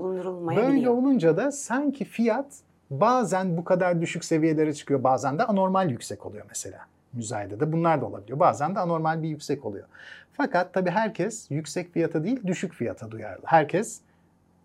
Böyle 0.55 0.89
olunca 0.89 1.37
da 1.37 1.51
sanki 1.51 2.05
fiyat 2.05 2.45
bazen 2.89 3.57
bu 3.57 3.63
kadar 3.63 4.01
düşük 4.01 4.25
seviyelere 4.25 4.73
çıkıyor, 4.73 5.03
bazen 5.03 5.39
de 5.39 5.43
anormal 5.43 5.89
yüksek 5.89 6.25
oluyor 6.25 6.45
mesela. 6.49 6.79
Müzayedede 7.13 7.71
bunlar 7.71 8.01
da 8.01 8.05
olabiliyor. 8.05 8.39
Bazen 8.39 8.75
de 8.75 8.79
anormal 8.79 9.23
bir 9.23 9.29
yüksek 9.29 9.65
oluyor. 9.65 9.87
Fakat 10.33 10.73
tabii 10.73 10.89
herkes 10.89 11.51
yüksek 11.51 11.93
fiyata 11.93 12.23
değil, 12.23 12.47
düşük 12.47 12.73
fiyata 12.73 13.11
duyarlı. 13.11 13.43
Herkes 13.45 14.01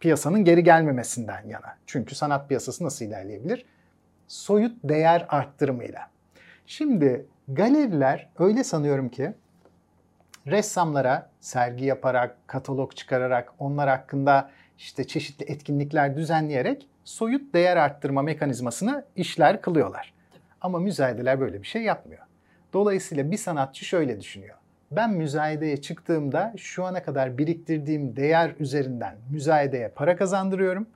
piyasanın 0.01 0.45
geri 0.45 0.65
gelmemesinden 0.65 1.47
yana. 1.47 1.77
Çünkü 1.87 2.15
sanat 2.15 2.49
piyasası 2.49 2.85
nasıl 2.85 3.05
ilerleyebilir? 3.05 3.67
Soyut 4.29 4.77
değer 4.85 5.27
arttırımıyla. 5.29 6.11
Şimdi 6.67 7.27
galeriler 7.49 8.29
öyle 8.39 8.65
sanıyorum 8.65 9.09
ki 9.09 9.33
ressamlara 10.47 11.31
sergi 11.41 11.85
yaparak, 11.85 12.37
katalog 12.47 12.97
çıkararak, 12.97 13.53
onlar 13.59 13.89
hakkında 13.89 14.51
işte 14.79 15.07
çeşitli 15.07 15.45
etkinlikler 15.53 16.17
düzenleyerek 16.17 16.89
soyut 17.05 17.55
değer 17.55 17.77
arttırma 17.77 18.23
mekanizmasını 18.23 19.05
işler 19.17 19.63
kılıyorlar. 19.63 20.15
Ama 20.61 20.79
müzayedeler 20.79 21.41
böyle 21.41 21.63
bir 21.63 21.67
şey 21.67 21.83
yapmıyor. 21.83 22.28
Dolayısıyla 22.73 23.31
bir 23.31 23.37
sanatçı 23.37 23.85
şöyle 23.85 24.21
düşünüyor. 24.21 24.57
Ben 24.91 25.13
müzayedeye 25.13 25.77
çıktığımda 25.77 26.55
şu 26.57 26.85
ana 26.85 27.03
kadar 27.03 27.39
biriktirdiğim 27.39 28.17
değer 28.17 28.55
üzerinden 28.59 29.17
müzayedeye 29.31 29.89
para 29.89 30.17
kazandırıyorum 30.17 30.87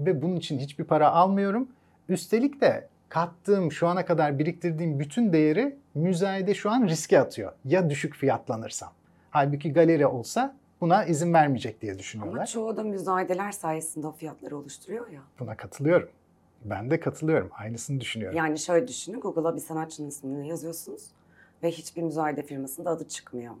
ve 0.00 0.22
bunun 0.22 0.36
için 0.36 0.58
hiçbir 0.58 0.84
para 0.84 1.10
almıyorum. 1.10 1.68
Üstelik 2.08 2.60
de 2.60 2.88
kattığım 3.08 3.72
şu 3.72 3.88
ana 3.88 4.04
kadar 4.04 4.38
biriktirdiğim 4.38 5.00
bütün 5.00 5.32
değeri 5.32 5.76
müzayede 5.94 6.54
şu 6.54 6.70
an 6.70 6.86
riske 6.86 7.20
atıyor. 7.20 7.52
Ya 7.64 7.90
düşük 7.90 8.14
fiyatlanırsam. 8.14 8.92
Halbuki 9.30 9.72
galeri 9.72 10.06
olsa 10.06 10.56
buna 10.80 11.04
izin 11.04 11.32
vermeyecek 11.34 11.80
diye 11.82 11.92
Ama 11.92 11.98
düşünüyorlar. 11.98 12.46
çoğu 12.46 12.76
da 12.76 12.82
müzayedeler 12.82 13.52
sayesinde 13.52 14.06
o 14.06 14.12
fiyatları 14.12 14.56
oluşturuyor 14.56 15.08
ya. 15.08 15.20
Buna 15.40 15.56
katılıyorum. 15.56 16.08
Ben 16.64 16.90
de 16.90 17.00
katılıyorum. 17.00 17.50
Aynısını 17.58 18.00
düşünüyorum. 18.00 18.38
Yani 18.38 18.58
şöyle 18.58 18.88
düşünün, 18.88 19.20
Google'a 19.20 19.54
bir 19.56 19.60
sanatçının 19.60 20.08
ismini 20.08 20.48
yazıyorsunuz 20.48 21.02
ve 21.62 21.70
hiçbir 21.70 22.02
müzayede 22.02 22.42
firmasında 22.42 22.90
adı 22.90 23.08
çıkmıyor. 23.08 23.52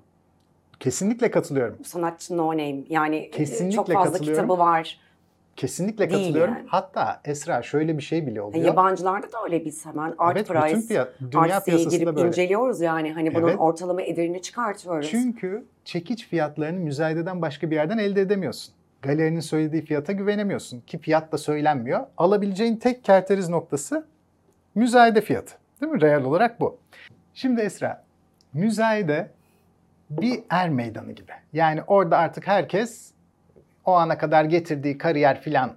Kesinlikle 0.80 1.30
katılıyorum. 1.30 1.84
Sanatçı 1.84 2.36
no 2.36 2.48
name. 2.52 2.76
Yani 2.88 3.16
e, 3.16 3.30
Kesinlikle 3.30 3.76
çok 3.76 3.92
fazla 3.92 4.18
kitabı 4.18 4.58
var. 4.58 5.00
Kesinlikle 5.56 6.10
Değil 6.10 6.20
katılıyorum. 6.22 6.54
yani. 6.54 6.66
Hatta 6.68 7.20
Esra 7.24 7.62
şöyle 7.62 7.96
bir 7.98 8.02
şey 8.02 8.26
bile 8.26 8.42
oluyor. 8.42 8.64
yabancılarda 8.64 9.32
da 9.32 9.44
öyle 9.44 9.64
biz 9.64 9.86
hemen 9.86 10.14
Art 10.18 10.36
evet, 10.36 10.48
Price, 10.48 10.76
bütün 10.76 10.88
piya- 10.94 11.08
dünya 11.30 11.40
Artsy'ye 11.56 11.76
piyasasında 11.76 11.96
girip 12.02 12.16
böyle. 12.16 12.28
inceliyoruz 12.28 12.80
yani. 12.80 13.12
Hani 13.12 13.34
bunun 13.34 13.48
Evet. 13.48 13.56
ortalama 13.60 14.02
ederini 14.02 14.42
çıkartıyoruz. 14.42 15.08
Çünkü 15.10 15.64
çekiç 15.84 16.26
fiyatlarını 16.28 16.80
müzayededen 16.80 17.42
başka 17.42 17.70
bir 17.70 17.76
yerden 17.76 17.98
elde 17.98 18.20
edemiyorsun. 18.20 18.74
Galerinin 19.02 19.40
söylediği 19.40 19.82
fiyata 19.84 20.12
güvenemiyorsun 20.12 20.80
ki 20.80 20.98
fiyat 20.98 21.32
da 21.32 21.38
söylenmiyor. 21.38 22.00
Alabileceğin 22.16 22.76
tek 22.76 23.04
kerteriz 23.04 23.48
noktası 23.48 24.06
müzayede 24.74 25.20
fiyatı. 25.20 25.54
Değil 25.80 25.92
mi? 25.92 26.00
Reel 26.00 26.24
olarak 26.24 26.60
bu. 26.60 26.76
Şimdi 27.34 27.60
Esra, 27.60 28.04
müzayede 28.52 29.30
bir 30.10 30.40
er 30.50 30.70
meydanı 30.70 31.12
gibi. 31.12 31.32
Yani 31.52 31.82
orada 31.82 32.18
artık 32.18 32.46
herkes 32.46 33.12
o 33.84 33.92
ana 33.92 34.18
kadar 34.18 34.44
getirdiği 34.44 34.98
kariyer 34.98 35.40
filan 35.40 35.72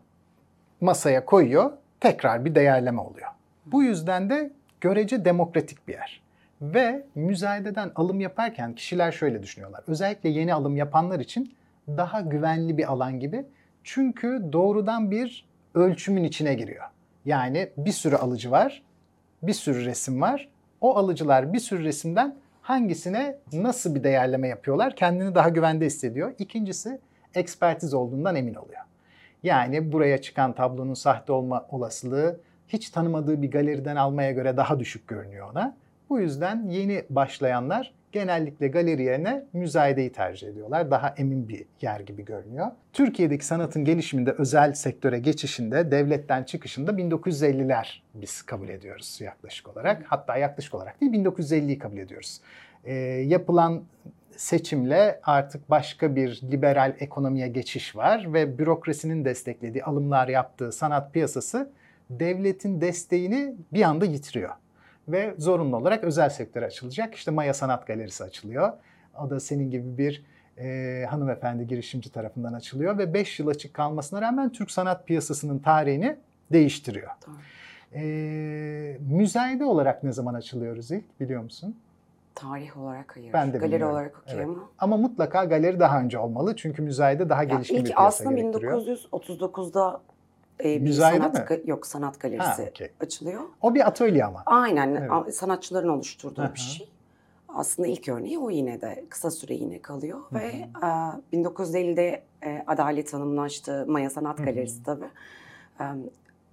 masaya 0.81 1.25
koyuyor. 1.25 1.71
Tekrar 1.99 2.45
bir 2.45 2.55
değerleme 2.55 3.01
oluyor. 3.01 3.27
Bu 3.65 3.83
yüzden 3.83 4.29
de 4.29 4.51
görece 4.81 5.25
demokratik 5.25 5.87
bir 5.87 5.93
yer. 5.93 6.21
Ve 6.61 7.05
müzayededen 7.15 7.91
alım 7.95 8.19
yaparken 8.19 8.75
kişiler 8.75 9.11
şöyle 9.11 9.43
düşünüyorlar. 9.43 9.83
Özellikle 9.87 10.29
yeni 10.29 10.53
alım 10.53 10.77
yapanlar 10.77 11.19
için 11.19 11.55
daha 11.87 12.21
güvenli 12.21 12.77
bir 12.77 12.91
alan 12.91 13.19
gibi. 13.19 13.45
Çünkü 13.83 14.49
doğrudan 14.53 15.11
bir 15.11 15.45
ölçümün 15.75 16.23
içine 16.23 16.53
giriyor. 16.53 16.85
Yani 17.25 17.69
bir 17.77 17.91
sürü 17.91 18.15
alıcı 18.15 18.51
var, 18.51 18.83
bir 19.43 19.53
sürü 19.53 19.85
resim 19.85 20.21
var. 20.21 20.49
O 20.81 20.97
alıcılar 20.97 21.53
bir 21.53 21.59
sürü 21.59 21.83
resimden 21.83 22.35
hangisine 22.61 23.37
nasıl 23.53 23.95
bir 23.95 24.03
değerleme 24.03 24.47
yapıyorlar 24.47 24.95
kendini 24.95 25.35
daha 25.35 25.49
güvende 25.49 25.85
hissediyor. 25.85 26.33
İkincisi 26.39 26.99
ekspertiz 27.35 27.93
olduğundan 27.93 28.35
emin 28.35 28.53
oluyor. 28.55 28.81
Yani 29.43 29.91
buraya 29.91 30.21
çıkan 30.21 30.53
tablonun 30.53 30.93
sahte 30.93 31.31
olma 31.31 31.65
olasılığı 31.71 32.39
hiç 32.67 32.89
tanımadığı 32.89 33.41
bir 33.41 33.51
galeriden 33.51 33.95
almaya 33.95 34.31
göre 34.31 34.57
daha 34.57 34.79
düşük 34.79 35.07
görünüyor 35.07 35.51
ona. 35.51 35.77
Bu 36.09 36.19
yüzden 36.19 36.69
yeni 36.69 37.03
başlayanlar 37.09 37.93
genellikle 38.15 38.67
galeri 38.67 39.03
yerine 39.03 39.45
müzayedeyi 39.53 40.11
tercih 40.11 40.47
ediyorlar. 40.47 40.91
Daha 40.91 41.13
emin 41.17 41.49
bir 41.49 41.65
yer 41.81 41.99
gibi 41.99 42.25
görünüyor. 42.25 42.67
Türkiye'deki 42.93 43.45
sanatın 43.45 43.85
gelişiminde 43.85 44.31
özel 44.31 44.73
sektöre 44.73 45.19
geçişinde, 45.19 45.91
devletten 45.91 46.43
çıkışında 46.43 46.91
1950'ler 46.91 48.01
biz 48.13 48.41
kabul 48.41 48.69
ediyoruz 48.69 49.21
yaklaşık 49.21 49.67
olarak. 49.67 50.03
Hatta 50.07 50.37
yaklaşık 50.37 50.73
olarak 50.75 51.01
değil 51.01 51.11
1950'yi 51.13 51.79
kabul 51.79 51.97
ediyoruz. 51.97 52.41
Ee, 52.85 52.93
yapılan 53.27 53.83
seçimle 54.37 55.19
artık 55.23 55.69
başka 55.69 56.15
bir 56.15 56.41
liberal 56.51 56.95
ekonomiye 56.99 57.47
geçiş 57.47 57.95
var 57.95 58.33
ve 58.33 58.57
bürokrasinin 58.57 59.25
desteklediği 59.25 59.83
alımlar 59.83 60.27
yaptığı 60.27 60.71
sanat 60.71 61.13
piyasası 61.13 61.71
devletin 62.09 62.81
desteğini 62.81 63.55
bir 63.73 63.81
anda 63.81 64.05
yitiriyor. 64.05 64.51
Ve 65.07 65.35
zorunlu 65.37 65.77
olarak 65.77 66.03
özel 66.03 66.29
sektöre 66.29 66.65
açılacak. 66.65 67.15
İşte 67.15 67.31
Maya 67.31 67.53
Sanat 67.53 67.87
Galerisi 67.87 68.23
açılıyor. 68.23 68.73
O 69.25 69.29
da 69.29 69.39
senin 69.39 69.71
gibi 69.71 69.97
bir 69.97 70.23
e, 70.57 71.05
hanımefendi 71.09 71.67
girişimci 71.67 72.11
tarafından 72.11 72.53
açılıyor 72.53 72.97
ve 72.97 73.13
5 73.13 73.39
yıl 73.39 73.47
açık 73.47 73.73
kalmasına 73.73 74.21
rağmen 74.21 74.51
Türk 74.51 74.71
sanat 74.71 75.07
piyasasının 75.07 75.59
tarihini 75.59 76.17
değiştiriyor. 76.51 77.09
E, 77.95 78.97
müzayede 78.99 79.65
olarak 79.65 80.03
ne 80.03 80.11
zaman 80.11 80.33
açılıyoruz 80.33 80.91
ilk 80.91 81.19
biliyor 81.19 81.43
musun? 81.43 81.75
Tarih 82.35 82.77
olarak 82.77 83.15
hayır. 83.15 83.33
Ben 83.33 83.47
de 83.53 83.57
Galeri 83.57 83.71
bilmiyorum. 83.71 83.93
olarak 83.95 84.21
okey 84.23 84.35
Evet. 84.35 84.47
ama. 84.79 84.97
Mutlaka 84.97 85.43
galeri 85.45 85.79
daha 85.79 86.01
önce 86.01 86.17
olmalı 86.19 86.55
çünkü 86.55 86.81
müzayede 86.81 87.29
daha 87.29 87.43
Ya 87.43 87.49
gelişkin 87.49 87.77
bir 87.77 87.83
piyasa 87.83 88.03
aslında 88.03 88.31
gerektiriyor. 88.35 88.81
1939'da 88.81 90.01
e, 90.63 90.85
bir 90.85 90.91
sanat 90.93 91.51
mi? 91.51 91.61
yok 91.65 91.87
sanat 91.87 92.19
galerisi 92.19 92.63
Ha, 92.63 92.69
okey. 92.69 92.91
açılıyor. 92.99 93.41
O 93.61 93.75
bir 93.75 93.87
atölye 93.87 94.25
ama. 94.25 94.43
Aynen 94.45 94.95
Evet. 94.95 95.11
a- 95.11 95.31
sanatçıların 95.31 95.89
oluşturduğu 95.89 96.41
Hı 96.41 96.45
hı. 96.45 96.53
bir 96.53 96.59
şey. 96.59 96.89
Aslında 97.49 97.87
ilk 97.87 98.09
örneği 98.09 98.39
o 98.39 98.49
yine 98.49 98.81
de 98.81 99.05
kısa 99.09 99.31
süre 99.31 99.53
yine 99.53 99.81
kalıyor 99.81 100.19
Hı 100.29 100.35
ve 100.35 100.47
e, 100.83 101.37
1950'de 101.37 102.23
e, 102.43 102.63
Adalet 102.67 103.13
Hanım'laştı 103.13 103.85
Maya 103.87 104.09
Sanat 104.09 104.37
Hı 104.37 104.41
hı. 104.41 104.45
Galerisi 104.45 104.83
tabii. 104.83 105.09
E, 105.79 105.83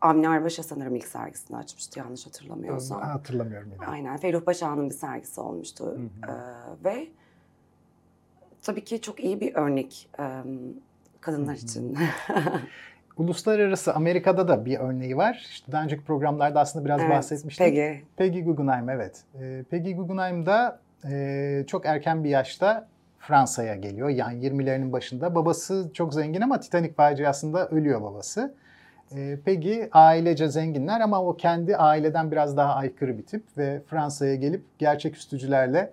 Avni 0.01 0.29
Arbaş'a 0.29 0.63
sanırım 0.63 0.95
ilk 0.97 1.07
sergisini 1.07 1.57
açmıştı 1.57 1.99
yanlış 1.99 2.27
hatırlamıyorsam. 2.27 3.01
Hatırlamıyorum 3.01 3.73
yine. 3.73 3.87
Aynen 3.87 4.17
Ferruh 4.17 4.41
Paşa'nın 4.41 4.91
bir 4.91 4.95
sergisi 4.95 5.41
olmuştu 5.41 5.85
hı. 6.25 6.31
E, 6.31 6.35
ve 6.85 7.09
tabii 8.63 8.85
ki 8.85 9.01
çok 9.01 9.21
iyi 9.25 9.41
bir 9.41 9.55
örnek 9.55 10.09
e, 10.19 10.25
kadınlar 11.21 11.57
Hı 11.57 11.61
hı. 11.61 11.65
için. 11.65 11.99
Uluslararası 13.17 13.95
Amerika'da 13.95 14.49
da 14.49 14.65
bir 14.65 14.79
örneği 14.79 15.17
var. 15.17 15.47
İşte 15.51 15.73
daha 15.73 15.83
önceki 15.83 16.05
programlarda 16.05 16.61
aslında 16.61 16.85
biraz 16.85 17.01
Evet, 17.01 17.11
bahsetmiştik. 17.11 17.67
Peggy. 17.67 17.93
Peggy 18.17 18.41
Guggenheim 18.41 18.89
evet. 18.89 19.25
Ee, 19.41 19.65
Peggy 19.71 19.93
Guggenheim 19.93 20.47
da 20.47 20.81
e, 21.11 21.65
çok 21.67 21.87
erken 21.87 22.25
bir 22.25 22.31
yaşta 22.31 22.89
Fransa'ya 23.19 23.77
geliyor. 23.77 24.09
Yani 24.09 24.47
20'lerinin 24.47 24.93
başında. 24.93 25.35
Babası 25.35 25.91
çok 25.95 26.15
zengin 26.15 26.41
ama 26.41 26.61
Titanic 26.61 26.95
faciasında 26.95 27.69
ölüyor 27.69 28.03
babası. 28.03 28.55
Ee, 29.17 29.39
Peggy 29.45 29.83
ailece 29.93 30.49
zenginler 30.49 31.01
ama 31.01 31.23
o 31.25 31.37
kendi 31.37 31.77
aileden 31.77 32.31
biraz 32.31 32.57
daha 32.57 32.75
aykırı 32.75 33.19
bir 33.19 33.27
tip 33.27 33.43
ve 33.59 33.83
Fransa'ya 33.87 34.35
gelip 34.35 34.79
gerçeküstücülerle 34.79 35.93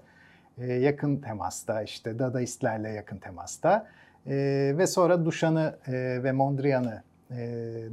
e, 0.57 0.73
yakın 0.73 1.17
temasta, 1.17 1.81
işte 1.81 2.19
Dadaistlerle 2.19 2.89
yakın 2.89 3.17
temasta 3.17 3.87
E, 4.27 4.73
ve 4.77 4.87
sonra 4.87 5.25
Duchamp'ı 5.25 5.79
e, 5.87 6.23
ve 6.23 6.31
Mondrian'ı 6.31 6.93
e, 6.93 7.08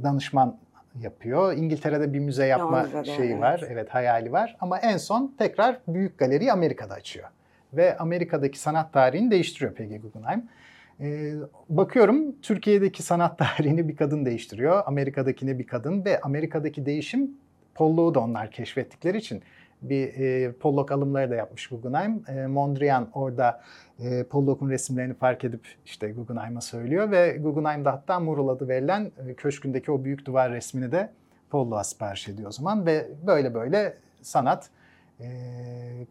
danışman 0.03 0.57
yapıyor. 1.01 1.53
İngiltere'de 1.53 2.13
bir 2.13 2.19
müze 2.19 2.45
yapma 2.45 2.83
Londra'da, 2.83 3.03
şeyi 3.03 3.31
evet. 3.31 3.41
var. 3.41 3.63
Evet 3.69 3.89
hayali 3.89 4.31
var 4.31 4.57
ama 4.59 4.79
en 4.79 4.97
son 4.97 5.35
tekrar 5.37 5.79
büyük 5.87 6.17
galeriyi 6.17 6.51
Amerika'da 6.51 6.93
açıyor. 6.93 7.27
ve 7.73 7.97
Amerika'daki 7.97 8.59
sanat 8.59 8.93
tarihini 8.93 9.31
değiştiriyor 9.31 9.73
Peggy 9.73 9.95
Guggenheim. 9.95 10.43
Ee, 10.99 11.33
bakıyorum 11.69 12.35
Türkiye'deki 12.41 13.03
sanat 13.03 13.37
tarihini 13.57 13.87
bir 13.87 13.95
kadın 13.95 14.25
değiştiriyor, 14.25 14.83
Amerika'dakini 14.85 15.59
bir 15.59 15.67
kadın 15.67 16.05
ve 16.05 16.21
Amerika'daki 16.21 16.85
değişim 16.85 17.31
Pollock'u 17.75 18.15
da 18.15 18.19
onlar 18.19 18.51
keşfettikleri 18.51 19.17
için 19.17 19.41
bir 19.81 20.07
e, 20.07 20.51
Pollock 20.51 20.91
alımları 20.91 21.29
da 21.29 21.35
yapmış 21.35 21.67
Guggenheim. 21.67 22.23
E, 22.27 22.47
Mondrian 22.47 23.09
orada 23.13 23.61
e, 23.99 24.23
Pollock'un 24.23 24.69
resimlerini 24.69 25.13
fark 25.13 25.43
edip 25.43 25.67
işte 25.85 26.11
Guggenheim'a 26.11 26.61
söylüyor 26.61 27.11
ve 27.11 27.37
Guggenheim 27.37 27.85
da 27.85 27.93
hatta 27.93 28.19
Mural 28.19 28.47
adı 28.47 28.67
verilen 28.67 29.11
e, 29.27 29.33
köşkündeki 29.33 29.91
o 29.91 30.03
büyük 30.03 30.25
duvar 30.25 30.51
resmini 30.51 30.91
de 30.91 31.11
Pollock'a 31.49 31.83
sipariş 31.83 32.27
ediyor 32.27 32.49
o 32.49 32.51
zaman 32.51 32.85
ve 32.85 33.09
böyle 33.27 33.53
böyle 33.53 33.97
sanat 34.21 34.69
e, 35.19 35.27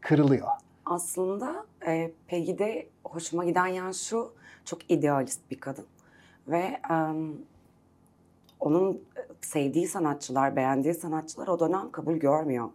kırılıyor. 0.00 0.48
Aslında 0.86 1.66
e, 1.86 2.10
Peggy'de 2.26 2.86
hoşuma 3.04 3.44
giden 3.44 3.66
yan 3.66 3.92
şu, 3.92 4.32
çok 4.64 4.90
idealist 4.90 5.40
bir 5.50 5.60
kadın. 5.60 5.86
Ve 6.48 6.80
e, 6.90 6.96
onun 8.60 9.00
sevdiği 9.40 9.88
sanatçılar, 9.88 10.56
beğendiği 10.56 10.94
sanatçılar 10.94 11.48
o 11.48 11.60
dönem 11.60 11.90
kabul 11.90 12.16
görmüyor. 12.16 12.68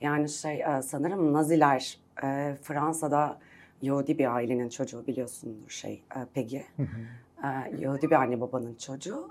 Yani 0.00 0.28
şey 0.28 0.60
e, 0.60 0.82
sanırım 0.82 1.32
Naziler 1.32 1.98
e, 2.22 2.56
Fransa'da 2.62 3.38
Yahudi 3.82 4.18
bir 4.18 4.34
ailenin 4.34 4.68
çocuğu 4.68 5.06
biliyorsundur 5.06 5.70
şey 5.70 6.02
e, 6.16 6.18
Peggy. 6.34 6.58
Yahudi 7.78 8.10
bir 8.10 8.16
anne 8.16 8.40
babanın 8.40 8.74
çocuğu. 8.74 9.28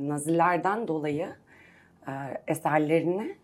Nazilerden 0.00 0.88
dolayı 0.88 1.28
eserlerini 2.46 3.36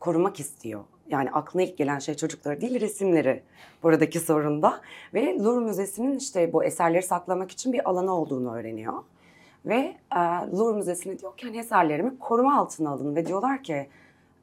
korumak 0.00 0.40
istiyor. 0.40 0.84
Yani 1.08 1.30
aklına 1.30 1.62
ilk 1.62 1.78
gelen 1.78 1.98
şey 1.98 2.14
çocukları 2.14 2.60
değil 2.60 2.80
resimleri 2.80 3.42
buradaki 3.82 4.20
sorunda. 4.20 4.80
Ve 5.14 5.38
Louvre 5.38 5.64
Müzesi'nin 5.64 6.18
işte 6.18 6.52
bu 6.52 6.64
eserleri 6.64 7.02
saklamak 7.02 7.50
için 7.50 7.72
bir 7.72 7.90
alanı 7.90 8.14
olduğunu 8.14 8.54
öğreniyor. 8.54 8.94
Ve 9.66 9.96
e, 10.16 10.18
Louvre 10.56 10.76
Müzesi'ne 10.76 11.18
diyor 11.18 11.36
ki 11.36 11.46
hani 11.46 11.58
eserlerimi 11.58 12.18
koruma 12.18 12.58
altına 12.58 12.90
alın 12.90 13.16
ve 13.16 13.26
diyorlar 13.26 13.62
ki 13.62 13.88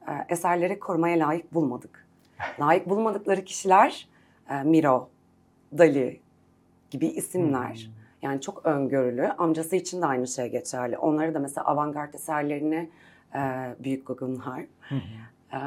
e, 0.08 0.12
eserleri 0.28 0.78
korumaya 0.78 1.28
layık 1.28 1.54
bulmadık. 1.54 2.06
Layık 2.60 2.88
bulmadıkları 2.88 3.44
kişiler 3.44 4.08
e, 4.50 4.62
Miro, 4.62 5.08
Dali 5.78 6.20
gibi 6.90 7.06
isimler. 7.06 7.90
Yani 8.22 8.40
çok 8.40 8.66
öngörülü. 8.66 9.28
Amcası 9.28 9.76
için 9.76 10.02
de 10.02 10.06
aynı 10.06 10.26
şey 10.26 10.48
geçerli. 10.48 10.98
Onları 10.98 11.34
da 11.34 11.38
mesela 11.38 11.66
avantgard 11.66 12.14
eserlerini 12.14 12.90
e, 13.34 13.40
Büyük 13.78 14.06
Guggenheim 14.06 14.68
e, 15.52 15.58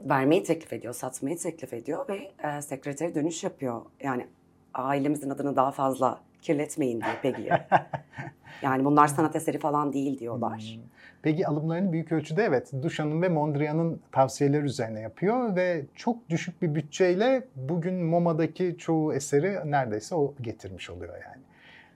vermeyi 0.00 0.42
teklif 0.42 0.72
ediyor, 0.72 0.94
satmayı 0.94 1.38
teklif 1.38 1.72
ediyor 1.72 2.08
ve 2.08 2.32
e, 2.48 2.62
sekreteri 2.62 3.14
dönüş 3.14 3.44
yapıyor. 3.44 3.82
Yani 4.02 4.26
ailemizin 4.74 5.30
adını 5.30 5.56
daha 5.56 5.70
fazla 5.70 6.20
kirletmeyin 6.42 7.00
diye 7.00 7.12
Peggy'ye. 7.22 7.66
yani 8.62 8.84
bunlar 8.84 9.06
sanat 9.06 9.36
eseri 9.36 9.58
falan 9.58 9.92
değil 9.92 10.18
diyorlar. 10.18 10.78
Peki 11.22 11.46
alımlarını 11.46 11.92
büyük 11.92 12.12
ölçüde 12.12 12.42
evet 12.44 12.72
Duchamp'ın 12.82 13.22
ve 13.22 13.28
Mondrian'ın 13.28 14.00
tavsiyeleri 14.12 14.64
üzerine 14.64 15.00
yapıyor 15.00 15.56
ve 15.56 15.84
çok 15.94 16.28
düşük 16.28 16.62
bir 16.62 16.74
bütçeyle 16.74 17.48
bugün 17.56 18.04
MoMA'daki 18.04 18.76
çoğu 18.78 19.14
eseri 19.14 19.70
neredeyse 19.70 20.14
o 20.14 20.34
getirmiş 20.40 20.90
oluyor 20.90 21.14
yani. 21.14 21.42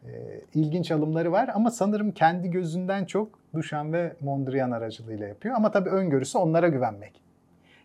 Ee, 0.07 0.41
ilginç 0.55 0.91
alımları 0.91 1.33
var 1.33 1.51
ama 1.55 1.71
sanırım 1.71 2.13
kendi 2.13 2.51
gözünden 2.51 3.05
çok 3.05 3.29
Duchamp 3.55 3.93
ve 3.93 4.13
Mondrian 4.21 4.71
aracılığıyla 4.71 5.29
yapıyor. 5.29 5.55
Ama 5.55 5.71
tabii 5.71 5.89
öngörüsü 5.89 6.39
onlara 6.39 6.69
güvenmek. 6.69 7.23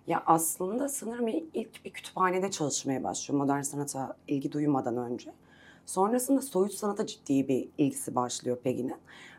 Ya 0.08 0.24
aslında 0.26 0.90
sanırım 0.90 1.28
ilk 1.28 1.86
bir 1.86 1.90
kütüphanede 1.90 2.52
çalışmaya 2.52 3.04
başlıyor 3.04 3.42
modern 3.42 3.62
sanata 3.62 4.16
ilgi 4.28 4.52
duymadan 4.52 4.98
önce. 4.98 5.32
Sonrasında 5.88 6.42
soyut 6.42 6.74
sanata 6.74 7.06
ciddi 7.06 7.48
bir 7.48 7.70
ilgisi 7.78 8.16
başlıyor 8.16 8.58
Peggy'nin. 8.58 8.96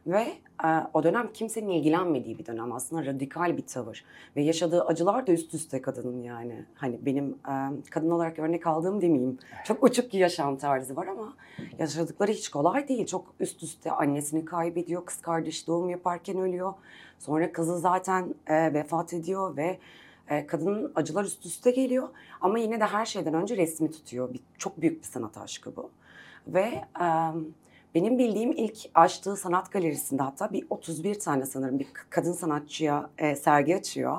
Ve 0.07 0.27
e, 0.65 0.69
o 0.95 1.03
dönem 1.03 1.33
kimsenin 1.33 1.69
ilgilenmediği 1.69 2.39
bir 2.39 2.47
dönem 2.47 2.73
aslında 2.73 3.07
radikal 3.07 3.57
bir 3.57 3.67
tavır. 3.67 4.05
Ve 4.37 4.43
yaşadığı 4.43 4.85
acılar 4.85 5.27
da 5.27 5.33
üst 5.33 5.55
üste 5.55 5.83
kadının 5.83 6.23
yani. 6.23 6.65
Hani 6.75 6.99
benim 7.07 7.39
e, 7.49 7.55
kadın 7.91 8.11
olarak 8.11 8.39
örnek 8.39 8.67
aldığım 8.67 9.01
demeyeyim. 9.01 9.39
Çok 9.65 9.85
uçuk 9.85 10.13
bir 10.13 10.19
yaşam 10.19 10.57
tarzı 10.57 10.97
var 10.97 11.07
ama 11.07 11.33
yaşadıkları 11.79 12.33
hiç 12.33 12.49
kolay 12.49 12.89
değil. 12.89 13.07
Çok 13.07 13.35
üst 13.41 13.63
üste 13.63 13.91
annesini 13.91 14.45
kaybediyor, 14.45 15.07
kız 15.07 15.21
kardeş 15.21 15.67
doğum 15.67 15.91
yaparken 15.91 16.39
ölüyor. 16.39 16.75
Sonra 17.19 17.53
kızı 17.53 17.79
zaten 17.79 18.35
e, 18.47 18.75
vefat 18.75 19.13
ediyor 19.13 19.57
ve 19.57 19.79
e, 20.29 20.47
kadının 20.47 20.93
acılar 20.95 21.25
üst 21.25 21.47
üste 21.47 21.71
geliyor. 21.71 22.09
Ama 22.41 22.59
yine 22.59 22.81
de 22.81 22.85
her 22.85 23.07
şeyden 23.07 23.35
önce 23.35 23.57
resmi 23.57 23.91
tutuyor. 23.91 24.33
Bir, 24.35 24.41
çok 24.59 24.81
büyük 24.81 25.03
bir 25.03 25.07
sanat 25.07 25.39
aşkı 25.39 25.77
bu. 25.77 25.91
Ve 26.49 26.85
e, 27.01 27.07
benim 27.95 28.19
bildiğim 28.19 28.53
ilk 28.53 28.77
açtığı 28.95 29.37
sanat 29.37 29.73
galerisinde 29.73 30.23
hatta 30.23 30.53
bir 30.53 30.67
31 30.71 31.19
tane 31.21 31.47
sanırım 31.47 31.79
bir 31.79 31.87
kadın 32.11 32.33
sanatçıya 32.33 33.11
e, 33.19 33.37
sergi 33.37 33.77
açıyor. 33.77 34.19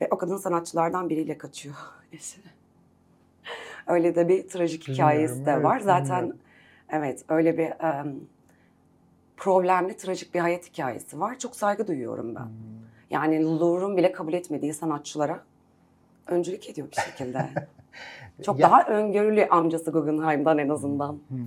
Ve 0.00 0.08
o 0.10 0.18
kadın 0.18 0.36
sanatçılardan 0.36 1.08
biriyle 1.10 1.38
kaçıyor 1.38 1.76
eşi. 2.12 2.40
öyle 3.86 4.14
de 4.14 4.28
bir 4.28 4.48
trajik 4.48 4.88
hikayesi 4.88 5.34
de 5.34 5.38
Bilmiyorum, 5.38 5.64
var. 5.64 5.76
evet, 5.76 5.84
Zaten 5.84 6.18
bilmiyorum. 6.18 6.40
evet 6.88 7.24
öyle 7.28 7.58
bir 7.58 7.64
e, 7.66 8.04
problemli, 9.36 9.96
trajik 9.96 10.34
bir 10.34 10.40
hayat 10.40 10.68
hikayesi 10.70 11.20
var. 11.20 11.38
Çok 11.38 11.56
saygı 11.56 11.86
duyuyorum 11.86 12.34
ben. 12.34 12.48
Yani 13.10 13.44
Louvre'un 13.44 13.96
bile 13.96 14.12
kabul 14.12 14.32
etmediği 14.32 14.74
sanatçılara 14.74 15.42
öncülük 16.26 16.70
ediyor 16.70 16.88
bir 16.90 16.96
şekilde. 16.96 17.48
Çok 18.42 18.58
Ya- 18.58 18.70
daha 18.70 18.82
öngörülü 18.82 19.46
amcası 19.46 19.90
Guggenheim'dan 19.90 20.58
en 20.58 20.68
azından. 20.68 21.18
Hmm. 21.28 21.38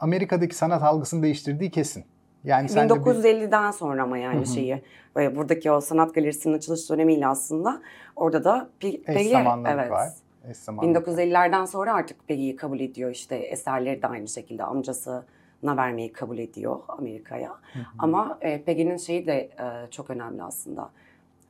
Amerika'daki 0.00 0.54
sanat 0.56 0.82
algısını 0.82 1.22
değiştirdiği 1.22 1.70
kesin. 1.70 2.04
Yani 2.44 2.68
sen 2.68 2.88
de 2.88 2.94
bir- 2.94 3.00
1950'den 3.00 3.70
sonra 3.70 4.02
ama 4.02 4.18
yani 4.18 4.46
şeyi 4.46 4.82
ve 5.16 5.36
buradaki 5.36 5.70
o 5.70 5.80
sanat 5.80 6.14
galerisinin 6.14 6.54
açılış 6.54 6.90
dönemiyle 6.90 7.26
aslında 7.26 7.82
orada 8.16 8.44
da 8.44 8.70
Peggy 8.80 9.02
evet. 9.06 9.90
var. 9.90 10.08
Eş 10.50 10.56
zamanlılık. 10.56 11.06
1950'lerden 11.08 11.64
sonra 11.64 11.94
artık 11.94 12.28
Peggy'yi 12.28 12.56
kabul 12.56 12.80
ediyor 12.80 13.10
işte 13.10 13.36
eserleri 13.36 14.02
de 14.02 14.06
aynı 14.06 14.28
şekilde 14.28 14.64
amcasına 14.64 15.22
vermeyi 15.76 16.12
kabul 16.12 16.38
ediyor 16.38 16.78
Amerika'ya. 16.88 17.52
Ama 17.98 18.38
e, 18.40 18.62
Peggy'nin 18.62 18.96
şeyi 18.96 19.26
de 19.26 19.34
e, 19.38 19.90
çok 19.90 20.10
önemli 20.10 20.42
aslında. 20.42 20.90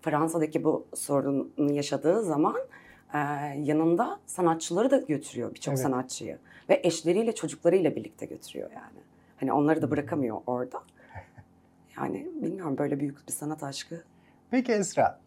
Fransa'daki 0.02 0.64
bu 0.64 0.86
sorunu 0.94 1.72
yaşadığı 1.72 2.22
zaman 2.22 2.56
e, 3.14 3.18
yanında 3.62 4.20
sanatçıları 4.26 4.90
da 4.90 4.98
götürüyor 4.98 5.54
birçok 5.54 5.72
Evet. 5.74 5.82
sanatçıyı 5.82 6.38
ve 6.68 6.80
eşleriyle 6.84 7.34
çocuklarıyla 7.34 7.96
birlikte 7.96 8.26
götürüyor 8.26 8.70
yani. 8.74 8.98
Hani 9.36 9.52
onları 9.52 9.82
da 9.82 9.90
bırakamıyor 9.90 10.36
orada. 10.46 10.82
Yani 11.96 12.26
bilmiyorum 12.42 12.78
böyle 12.78 13.00
büyük 13.00 13.28
bir 13.28 13.32
sanat 13.32 13.62
aşkı. 13.62 14.02
Peki 14.50 14.72
Esra, 14.72 15.18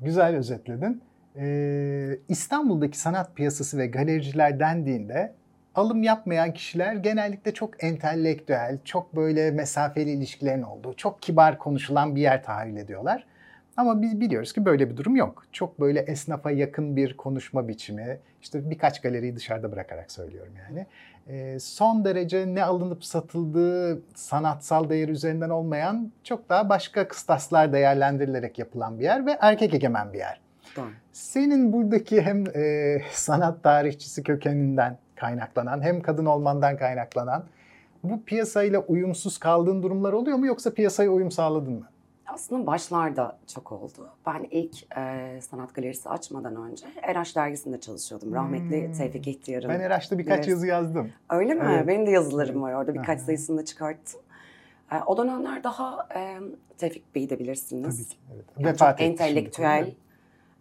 güzel 0.00 0.36
özetledin. 0.36 1.02
Ee, 1.36 2.18
İstanbul'daki 2.28 2.98
sanat 2.98 3.36
piyasası 3.36 3.78
ve 3.78 3.86
galericiler 3.86 4.60
dendiğinde 4.60 5.34
alım 5.74 6.02
yapmayan 6.02 6.52
kişiler 6.54 6.94
genellikle 6.94 7.54
çok 7.54 7.84
entelektüel, 7.84 8.78
çok 8.84 9.16
böyle 9.16 9.50
mesafeli 9.50 10.10
ilişkilerin 10.10 10.62
olduğu, 10.62 10.94
çok 10.96 11.22
kibar 11.22 11.58
konuşulan 11.58 12.16
bir 12.16 12.20
yer 12.20 12.42
tahayyül 12.42 12.76
ediyorlar. 12.76 13.26
Ama 13.78 14.02
biz 14.02 14.20
biliyoruz 14.20 14.52
ki 14.52 14.64
böyle 14.64 14.90
bir 14.90 14.96
durum 14.96 15.16
yok. 15.16 15.44
Çok 15.52 15.80
böyle 15.80 16.00
esnafa 16.00 16.50
yakın 16.50 16.96
bir 16.96 17.16
konuşma 17.16 17.68
biçimi, 17.68 18.18
işte 18.42 18.70
birkaç 18.70 19.00
galeriyi 19.00 19.36
dışarıda 19.36 19.72
bırakarak 19.72 20.12
söylüyorum 20.12 20.52
yani. 20.68 20.86
Ee, 21.28 21.58
son 21.60 22.04
derece 22.04 22.54
ne 22.54 22.64
alınıp 22.64 23.04
satıldığı 23.04 24.02
sanatsal 24.14 24.88
değeri 24.88 25.10
üzerinden 25.10 25.50
olmayan 25.50 26.12
çok 26.24 26.48
daha 26.48 26.68
başka 26.68 27.08
kıstaslar 27.08 27.72
değerlendirilerek 27.72 28.58
yapılan 28.58 28.98
bir 28.98 29.04
yer 29.04 29.26
ve 29.26 29.38
erkek 29.40 29.74
egemen 29.74 30.12
bir 30.12 30.18
yer. 30.18 30.40
Doğru. 30.76 30.90
Senin 31.12 31.72
buradaki 31.72 32.22
hem 32.22 32.44
e, 32.56 32.98
sanat 33.10 33.62
tarihçisi 33.62 34.22
kökeninden 34.22 34.98
kaynaklanan 35.16 35.82
hem 35.82 36.00
kadın 36.00 36.26
olmandan 36.26 36.76
kaynaklanan 36.76 37.44
bu 38.02 38.24
piyasayla 38.24 38.80
uyumsuz 38.80 39.38
kaldığın 39.38 39.82
durumlar 39.82 40.12
oluyor 40.12 40.38
mu 40.38 40.46
yoksa 40.46 40.74
piyasaya 40.74 41.10
uyum 41.10 41.30
sağladın 41.30 41.72
mı? 41.72 41.88
Aslında 42.38 42.66
başlarda 42.66 43.38
çok 43.54 43.72
oldu. 43.72 44.08
Ben 44.26 44.46
ilk 44.50 44.96
e, 44.98 45.40
sanat 45.42 45.74
galerisi 45.74 46.08
açmadan 46.08 46.56
önce 46.56 46.86
RH 46.86 47.34
dergisinde 47.36 47.80
çalışıyordum. 47.80 48.34
Rahmetli 48.34 48.86
Hmm. 48.86 48.92
Tevfik 48.92 49.26
İhtiyar'ın. 49.26 49.68
Ben 49.68 49.80
Eraş'ta 49.80 50.18
birkaç 50.18 50.38
Evet. 50.38 50.48
yazı 50.48 50.66
yazdım. 50.66 51.12
Öyle 51.30 51.54
mi? 51.54 51.64
Evet. 51.68 51.86
Benim 51.88 52.06
de 52.06 52.10
yazılarım 52.10 52.62
var 52.62 52.72
orada. 52.72 52.94
Birkaç 52.94 53.20
sayısını 53.20 53.58
da 53.58 53.64
çıkarttım. 53.64 54.20
E, 54.92 54.96
o 55.06 55.16
dönemler 55.16 55.64
daha 55.64 56.08
e, 56.14 56.38
Tevfik 56.78 57.14
Bey'i 57.14 57.30
de 57.30 57.38
bilirsiniz. 57.38 57.96
Tabii 57.96 58.08
ki. 58.08 58.16
Evet. 58.34 58.44
Yani 58.58 58.66
Vefat 58.66 58.78
çok 58.78 58.98
şimdi. 58.98 59.10
entelektüel, 59.10 59.94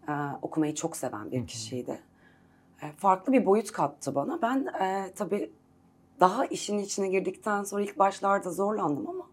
e, 0.10 0.14
okumayı 0.42 0.76
çok 0.76 0.98
seven 0.98 1.32
bir 1.32 1.42
hı. 1.42 1.46
kişiydi. 1.46 2.00
E, 2.82 2.92
farklı 2.92 3.34
bir 3.34 3.46
boyut 3.46 3.72
kattı 3.72 4.16
bana. 4.16 4.42
Ben 4.42 4.68
e, 4.82 5.12
tabii 5.16 5.52
daha 6.20 6.46
işin 6.46 6.80
içine 6.80 7.08
girdikten 7.08 7.64
sonra 7.64 7.82
ilk 7.84 8.00
başlarda 8.00 8.52
zorlandım 8.52 9.10
ama 9.10 9.24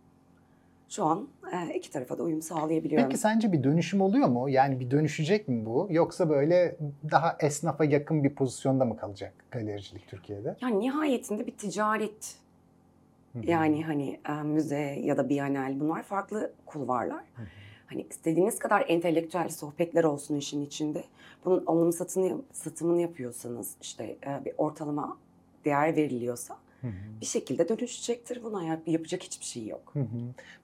şu 0.95 1.05
an 1.05 1.29
e, 1.53 1.75
iki 1.75 1.91
tarafa 1.91 2.19
da 2.19 2.23
uyum 2.23 2.43
sağlayabiliyorum. 2.43 3.09
Peki 3.09 3.21
sence 3.21 3.53
bir 3.53 3.65
dönüşüm 3.65 4.01
oluyor 4.01 4.29
mu? 4.29 4.49
Yani 4.49 4.81
bir 4.81 4.91
dönüşecek 4.91 5.49
mi 5.49 5.67
bu? 5.67 5.87
Yoksa 5.91 6.31
böyle 6.31 6.77
daha 7.11 7.37
esnafa 7.41 7.85
yakın 7.85 8.25
bir 8.25 8.35
pozisyonda 8.35 8.85
mı 8.85 8.97
kalacak 8.97 9.33
galericilik 9.51 10.09
Türkiye'de? 10.09 10.57
Yani 10.61 10.79
nihayetinde 10.79 11.47
bir 11.47 11.53
ticaret 11.53 12.37
yani 13.43 13.85
hani 13.85 14.21
e, 14.29 14.33
müze 14.33 14.99
ya 15.03 15.17
da 15.17 15.29
bienal 15.29 15.81
bunlar 15.81 16.03
farklı 16.03 16.53
kulvarlar. 16.67 17.25
Hı 17.35 17.43
hı. 17.43 17.47
Hani 17.87 18.07
istediğiniz 18.11 18.59
kadar 18.59 18.85
entelektüel 18.89 19.49
sohbetler 19.49 20.05
olsun 20.05 20.37
işin 20.37 20.67
içinde. 20.67 21.05
Bunun 21.45 21.65
alım 21.67 21.93
satını, 21.93 22.41
satımını 22.53 23.01
yapıyorsanız 23.01 23.75
işte 23.83 24.17
e, 24.27 24.45
bir 24.45 24.53
ortalama 24.59 25.19
değer 25.65 25.97
veriliyorsa 25.97 26.57
Hı 26.85 26.89
hı. 26.89 27.21
bir 27.21 27.27
şekilde 27.27 27.69
dönüşecektir. 27.69 28.43
Buna 28.45 28.63
yap- 28.65 28.89
yapacak 28.89 29.23
hiçbir 29.23 29.45
şey 29.45 29.67
yok. 29.67 29.91
Hı 29.93 30.01
hı. 30.01 30.05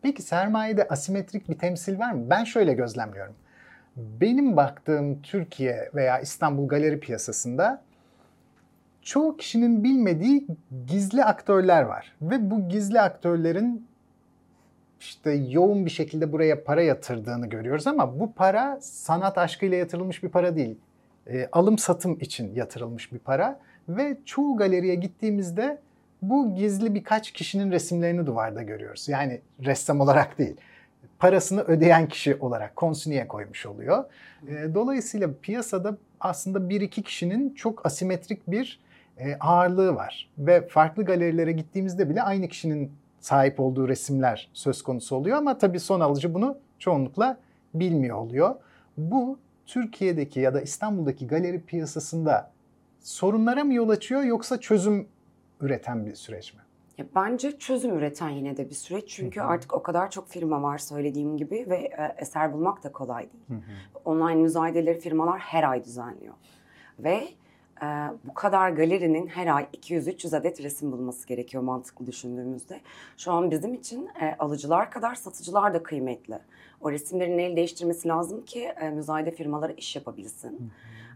Peki 0.03 0.23
sermayede 0.23 0.89
asimetrik 0.89 1.49
bir 1.49 1.59
temsil 1.59 1.99
var 1.99 2.13
mı? 2.13 2.31
Ben 2.31 2.45
şöyle 2.45 2.73
gözlemliyorum. 2.75 3.35
Benim 3.97 4.57
baktığım 4.57 5.23
Türkiye 5.23 5.91
veya 5.95 6.21
İstanbul 6.21 6.69
galeri 6.69 7.01
piyasasında 7.01 7.83
çoğu 9.03 9.37
kişinin 9.37 9.85
bilmediği 9.85 10.47
gizli 10.87 11.25
aktörler 11.25 11.83
var. 11.83 12.17
Ve 12.23 12.51
bu 12.51 12.69
gizli 12.69 13.01
aktörlerin 13.01 13.87
işte 15.01 15.31
yoğun 15.31 15.87
bir 15.87 15.91
şekilde 15.91 16.33
buraya 16.33 16.65
para 16.65 16.83
yatırdığını 16.83 17.47
görüyoruz 17.47 17.87
ama 17.87 18.21
bu 18.21 18.33
para 18.33 18.79
sanat 18.81 19.39
aşkıyla 19.39 19.77
yatırılmış 19.77 20.23
bir 20.23 20.29
para 20.29 20.57
değil. 20.57 20.77
E, 21.27 21.49
alım 21.53 21.79
satım 21.79 22.19
için 22.21 22.55
yatırılmış 22.55 23.13
bir 23.13 23.19
para 23.19 23.61
ve 23.89 24.17
çoğu 24.25 24.57
galeriye 24.57 24.95
gittiğimizde 24.95 25.79
bu 26.23 26.55
gizli 26.55 26.95
birkaç 26.95 27.33
kişinin 27.33 27.73
resimlerini 27.73 28.27
duvarda 28.27 28.63
görüyoruz. 28.63 29.09
Yani 29.09 29.41
ressam 29.65 30.01
olarak 30.01 30.39
değil. 30.39 30.57
Parasını 31.19 31.61
ödeyen 31.61 32.09
kişi 32.09 32.37
olarak 32.37 32.77
konsinye 32.77 33.29
koymuş 33.29 33.67
oluyor. 33.67 34.05
E, 34.49 34.75
dolayısıyla 34.75 35.31
piyasada 35.43 35.97
aslında 36.21 36.69
bir 36.69 36.81
iki 36.81 37.03
kişinin 37.03 37.55
çok 37.55 37.87
asimetrik 37.87 38.51
bir 38.51 38.81
e, 39.19 39.37
ağırlığı 39.41 39.95
var. 39.95 40.31
Ve 40.39 40.69
farklı 40.69 41.05
galerilere 41.05 41.53
gittiğimizde 41.53 42.11
bile 42.11 42.23
aynı 42.23 42.49
kişinin 42.49 42.93
sahip 43.21 43.61
olduğu 43.61 43.89
resimler 43.89 44.51
söz 44.53 44.83
konusu 44.83 45.17
oluyor 45.17 45.39
ama 45.39 45.59
tabii 45.59 45.81
son 45.81 46.01
alıcı 46.01 46.35
bunu 46.35 46.59
çoğunlukla 46.79 47.39
bilmiyor 47.75 48.17
oluyor. 48.17 48.55
Bu 48.97 49.39
Türkiye'deki 49.67 50.41
ya 50.41 50.55
da 50.55 50.61
İstanbul'daki 50.61 51.27
galeri 51.27 51.61
piyasasında 51.61 52.51
sorunlara 53.01 53.65
mı 53.65 53.75
yol 53.75 53.89
açıyor 53.89 54.23
yoksa 54.23 54.61
çözüm 54.61 55.07
üreten 55.61 56.07
bir 56.07 56.15
süreç 56.15 56.55
mi? 56.55 56.61
Ya 56.99 57.07
bence 57.15 57.59
çözüm 57.59 57.99
üreten 57.99 58.29
yine 58.29 58.57
de 58.57 58.71
bir 58.71 58.75
süreç. 58.75 59.05
Çünkü 59.09 59.41
Hı 59.41 59.45
hı. 59.45 59.49
artık 59.49 59.75
o 59.75 59.83
kadar 59.83 60.11
çok 60.11 60.29
firma 60.29 60.63
var 60.63 60.79
söylediğim 60.79 61.37
gibi 61.37 61.67
ve 61.69 61.77
e, 61.77 62.15
eser 62.19 62.53
bulmak 62.53 62.85
da 62.85 62.93
kolay 62.93 63.29
değil. 63.33 63.63
Online 64.05 64.35
müzayedeleri 64.35 65.01
firmalar 65.01 65.39
her 65.39 65.71
ay 65.71 65.85
düzenliyor. 65.85 66.35
Ve 66.99 67.29
e, 67.83 67.87
bu 68.25 68.35
kadar 68.35 68.71
galerinin 68.71 69.27
her 69.27 69.47
ay 69.57 69.67
200-300 69.75 70.37
adet 70.37 70.63
resim 70.63 70.93
bulması 70.93 71.27
gerekiyor 71.27 71.63
mantıklı 71.63 72.07
düşündüğümüzde. 72.07 72.81
Şu 73.17 73.33
an 73.33 73.51
bizim 73.51 73.75
için 73.75 74.09
e, 74.21 74.37
alıcılar 74.39 74.91
kadar 74.91 75.15
satıcılar 75.15 75.75
da 75.75 75.83
kıymetli. 75.83 76.39
O 76.81 76.93
resimlerin 76.93 77.39
el 77.39 77.57
değiştirmesi 77.57 78.09
lazım 78.09 78.45
ki 78.45 78.61
e, 78.81 78.91
müzayede 78.91 79.31
firmaları 79.31 79.73
iş 79.73 79.97
yapabilsin. 79.97 80.73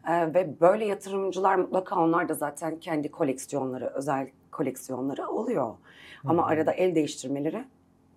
E, 0.09 0.35
ve 0.35 0.61
böyle 0.61 0.85
yatırımcılar 0.85 1.55
mutlaka 1.55 2.01
onlar 2.01 2.29
da 2.29 2.35
zaten 2.35 2.81
kendi 2.81 3.11
koleksiyonları, 3.11 3.87
özel 3.87 4.29
koleksiyonları 4.51 5.29
oluyor. 5.29 5.75
Ama 6.25 6.43
Hı 6.43 6.47
hı. 6.47 6.51
arada 6.51 6.73
el 6.73 6.95
değiştirmeleri 6.95 7.65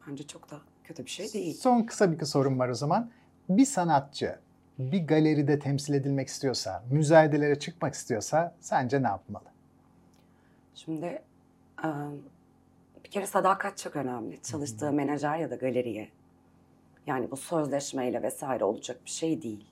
bence 0.08 0.24
çok 0.28 0.52
da 0.52 0.56
kötü 0.84 1.06
bir 1.06 1.10
şey 1.10 1.34
değil. 1.34 1.54
Son 1.54 1.84
kısa 1.84 2.12
bir 2.12 2.26
sorum 2.26 2.60
var 2.60 2.70
o 2.70 2.74
zaman. 2.74 3.10
Bir 3.50 3.66
sanatçı 3.66 4.36
bir 4.80 5.08
galeride 5.08 5.60
temsil 5.60 5.94
edilmek 5.94 6.28
istiyorsa, 6.28 6.84
müzayedelere 6.92 7.60
çıkmak 7.60 7.94
istiyorsa 7.94 8.56
sence 8.60 9.04
ne 9.04 9.08
yapmalı? 9.08 9.44
Şimdi 10.76 11.22
e, 11.84 11.88
bir 13.04 13.10
kere 13.10 13.28
sadakat 13.28 13.78
çok 13.78 13.96
önemli. 13.96 14.42
Çalıştığı 14.42 14.92
menajer 14.92 15.38
ya 15.38 15.52
da 15.52 15.56
galeriye. 15.56 16.10
Yani 17.08 17.32
bu 17.32 17.38
sözleşmeyle 17.38 18.24
vesaire 18.24 18.64
olacak 18.64 19.00
bir 19.06 19.10
şey 19.10 19.42
değil. 19.42 19.66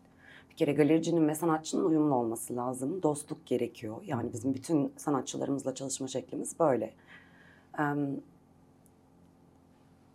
Bir 0.56 0.58
kere 0.58 0.74
galericinin 0.74 1.28
ve 1.28 1.36
sanatçının 1.36 1.86
uyumlu 1.86 2.16
olması 2.16 2.56
lazım. 2.56 3.04
Dostluk 3.04 3.46
gerekiyor. 3.46 3.98
Yani 4.06 4.34
bizim 4.34 4.54
bütün 4.54 4.94
sanatçılarımızla 4.98 5.76
çalışma 5.76 6.08
şeklimiz 6.08 6.60
böyle. 6.60 6.94
E, 7.80 7.84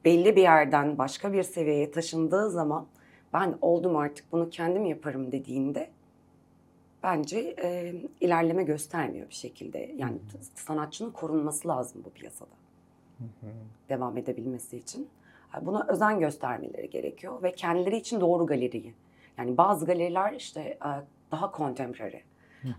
belli 0.05 0.37
bir 0.37 0.43
yerden 0.43 0.99
başka 0.99 1.33
bir 1.33 1.43
seviyeye 1.43 1.91
taşındığı 1.91 2.51
zaman 2.51 2.87
ben 3.33 3.55
oldum 3.61 3.97
artık 3.97 4.33
bunu 4.33 4.51
kendim 4.51 4.85
yaparım 4.85 5.33
dediğinde 5.33 5.91
bence 7.03 7.55
e, 7.63 7.95
ilerleme 8.21 8.63
göstermiyor 8.63 9.29
bir 9.29 9.35
şekilde. 9.35 9.95
Yani 9.97 10.19
t- 10.33 10.39
sanatçının 10.55 11.11
korunması 11.11 11.69
lazım 11.69 12.03
bu 12.05 12.11
piyasada 12.11 12.51
devam 13.89 14.17
edebilmesi 14.19 14.77
için. 14.77 15.09
Buna 15.63 15.87
özen 15.89 16.21
göstermeleri 16.21 16.91
gerekiyor 16.91 17.43
ve 17.43 17.53
kendileri 17.55 17.97
için 17.97 18.21
doğru 18.21 18.47
galeriyi. 18.47 18.95
Yani 19.41 19.57
bazı 19.57 19.87
galeriler 19.87 20.33
işte 20.33 20.61
e, 20.61 20.91
daha 21.31 21.53
contemporary, 21.57 22.21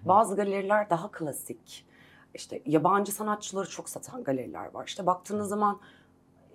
bazı 0.06 0.36
galeriler 0.36 0.90
daha 0.90 1.12
klasik. 1.12 1.86
İşte 2.34 2.62
yabancı 2.66 3.12
sanatçıları 3.12 3.70
çok 3.70 3.90
satan 3.90 4.24
galeriler 4.24 4.74
var. 4.74 4.88
İşte 4.88 5.06
baktığınız 5.06 5.50
zaman 5.50 5.80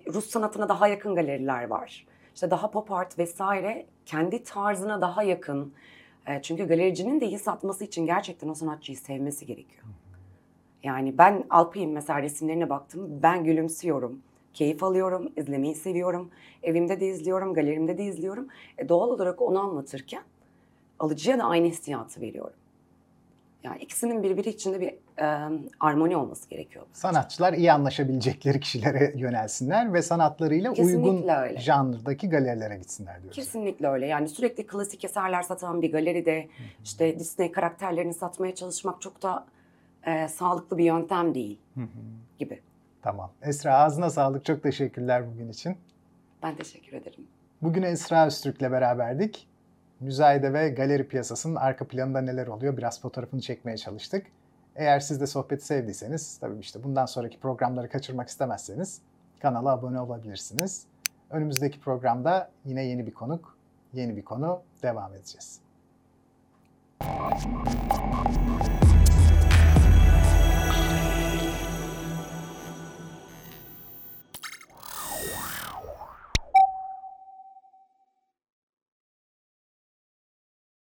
Rus 0.07 0.25
sanatına 0.29 0.69
daha 0.69 0.87
yakın 0.87 1.15
galeriler 1.15 1.67
var. 1.67 2.07
İşte 2.35 2.51
daha 2.51 2.71
pop 2.71 2.91
art 2.91 3.19
vesaire 3.19 3.85
kendi 4.05 4.43
tarzına 4.43 5.01
daha 5.01 5.23
yakın. 5.23 5.73
E, 6.27 6.41
Çünkü 6.41 6.67
galericinin 6.67 7.21
de 7.21 7.25
iyi 7.25 7.39
satması 7.39 7.83
için 7.83 8.05
gerçekten 8.05 8.49
o 8.49 8.53
sanatçıyı 8.53 8.97
sevmesi 8.97 9.45
gerekiyor. 9.45 9.83
Yani 10.83 11.17
ben 11.17 11.43
Alpay'ın 11.49 11.91
mesela 11.91 12.21
resimlerine 12.21 12.69
baktım. 12.69 13.19
Ben 13.23 13.43
gülümsüyorum. 13.43 14.21
Keyif 14.57 14.83
alıyorum, 14.83 15.31
izlemeyi 15.37 15.75
seviyorum. 15.75 16.29
Evimde 16.63 16.99
de 16.99 17.07
izliyorum, 17.07 17.53
galerimde 17.53 17.97
de 17.97 18.03
izliyorum. 18.03 18.47
E, 18.77 18.89
doğal 18.89 19.09
olarak 19.09 19.41
onu 19.41 19.59
anlatırken 19.59 20.23
alıcıya 20.99 21.37
da 21.37 21.43
aynı 21.43 21.67
hissiyatı 21.67 22.21
veriyorum. 22.21 22.55
Yani 23.63 23.79
ikisinin 23.81 24.23
birbiri 24.23 24.49
içinde 24.49 24.81
bir 24.81 24.93
e, 25.23 25.49
armoni 25.79 26.17
olması 26.17 26.49
gerekiyor. 26.49 26.85
Sanatçılar 26.93 27.53
iyi 27.53 27.71
anlaşabilecekleri 27.71 28.59
kişilere 28.59 29.13
yönelsinler 29.15 29.93
ve 29.93 30.01
sanatlarıyla 30.01 30.73
Kesinlikle 30.73 31.09
uygun 31.09 31.27
öyle. 31.27 31.59
janrdaki 31.59 32.29
galerilere 32.29 32.77
gitsinler 32.77 33.21
diyoruz. 33.21 33.35
Kesinlikle 33.35 33.87
öyle. 33.87 34.05
Yani 34.07 34.29
sürekli 34.29 34.67
klasik 34.67 35.05
eserler 35.05 35.41
satan 35.41 35.81
bir 35.81 35.91
galeride 35.91 36.47
işte 36.83 37.19
Disney 37.19 37.51
karakterlerini 37.51 38.13
satmaya 38.13 38.55
çalışmak 38.55 39.01
çok 39.01 39.21
da 39.21 39.45
e, 40.05 40.27
sağlıklı 40.27 40.77
bir 40.77 40.85
yöntem 40.85 41.35
değil 41.35 41.59
Hı 41.75 41.81
hı. 41.81 41.87
gibi. 42.39 42.61
Tamam. 43.01 43.31
Esra 43.41 43.77
ağzına 43.77 44.09
sağlık. 44.09 44.45
Çok 44.45 44.63
teşekkürler 44.63 45.27
bugün 45.33 45.49
için. 45.49 45.77
Ben 46.43 46.55
teşekkür 46.55 46.93
ederim. 46.93 47.27
Bugün 47.61 47.83
Esra 47.83 48.25
Öztürk'le 48.25 48.61
beraberdik. 48.61 49.47
Müzayede 49.99 50.53
ve 50.53 50.69
galeri 50.69 51.07
piyasasının 51.07 51.55
arka 51.55 51.87
planında 51.87 52.21
neler 52.21 52.47
oluyor 52.47 52.77
biraz 52.77 53.01
fotoğrafını 53.01 53.41
çekmeye 53.41 53.77
çalıştık. 53.77 54.27
Eğer 54.75 54.99
siz 54.99 55.21
de 55.21 55.27
sohbeti 55.27 55.65
sevdiyseniz 55.65 56.37
tabii 56.37 56.59
işte 56.59 56.83
bundan 56.83 57.05
sonraki 57.05 57.39
programları 57.39 57.89
kaçırmak 57.89 58.29
istemezseniz 58.29 59.01
kanala 59.39 59.71
abone 59.71 59.99
olabilirsiniz. 59.99 60.85
Önümüzdeki 61.29 61.79
programda 61.79 62.49
yine 62.65 62.83
yeni 62.85 63.07
bir 63.07 63.13
konuk, 63.13 63.57
yeni 63.93 64.17
bir 64.17 64.25
konu 64.25 64.61
devam 64.83 65.13
edeceğiz. 65.13 65.61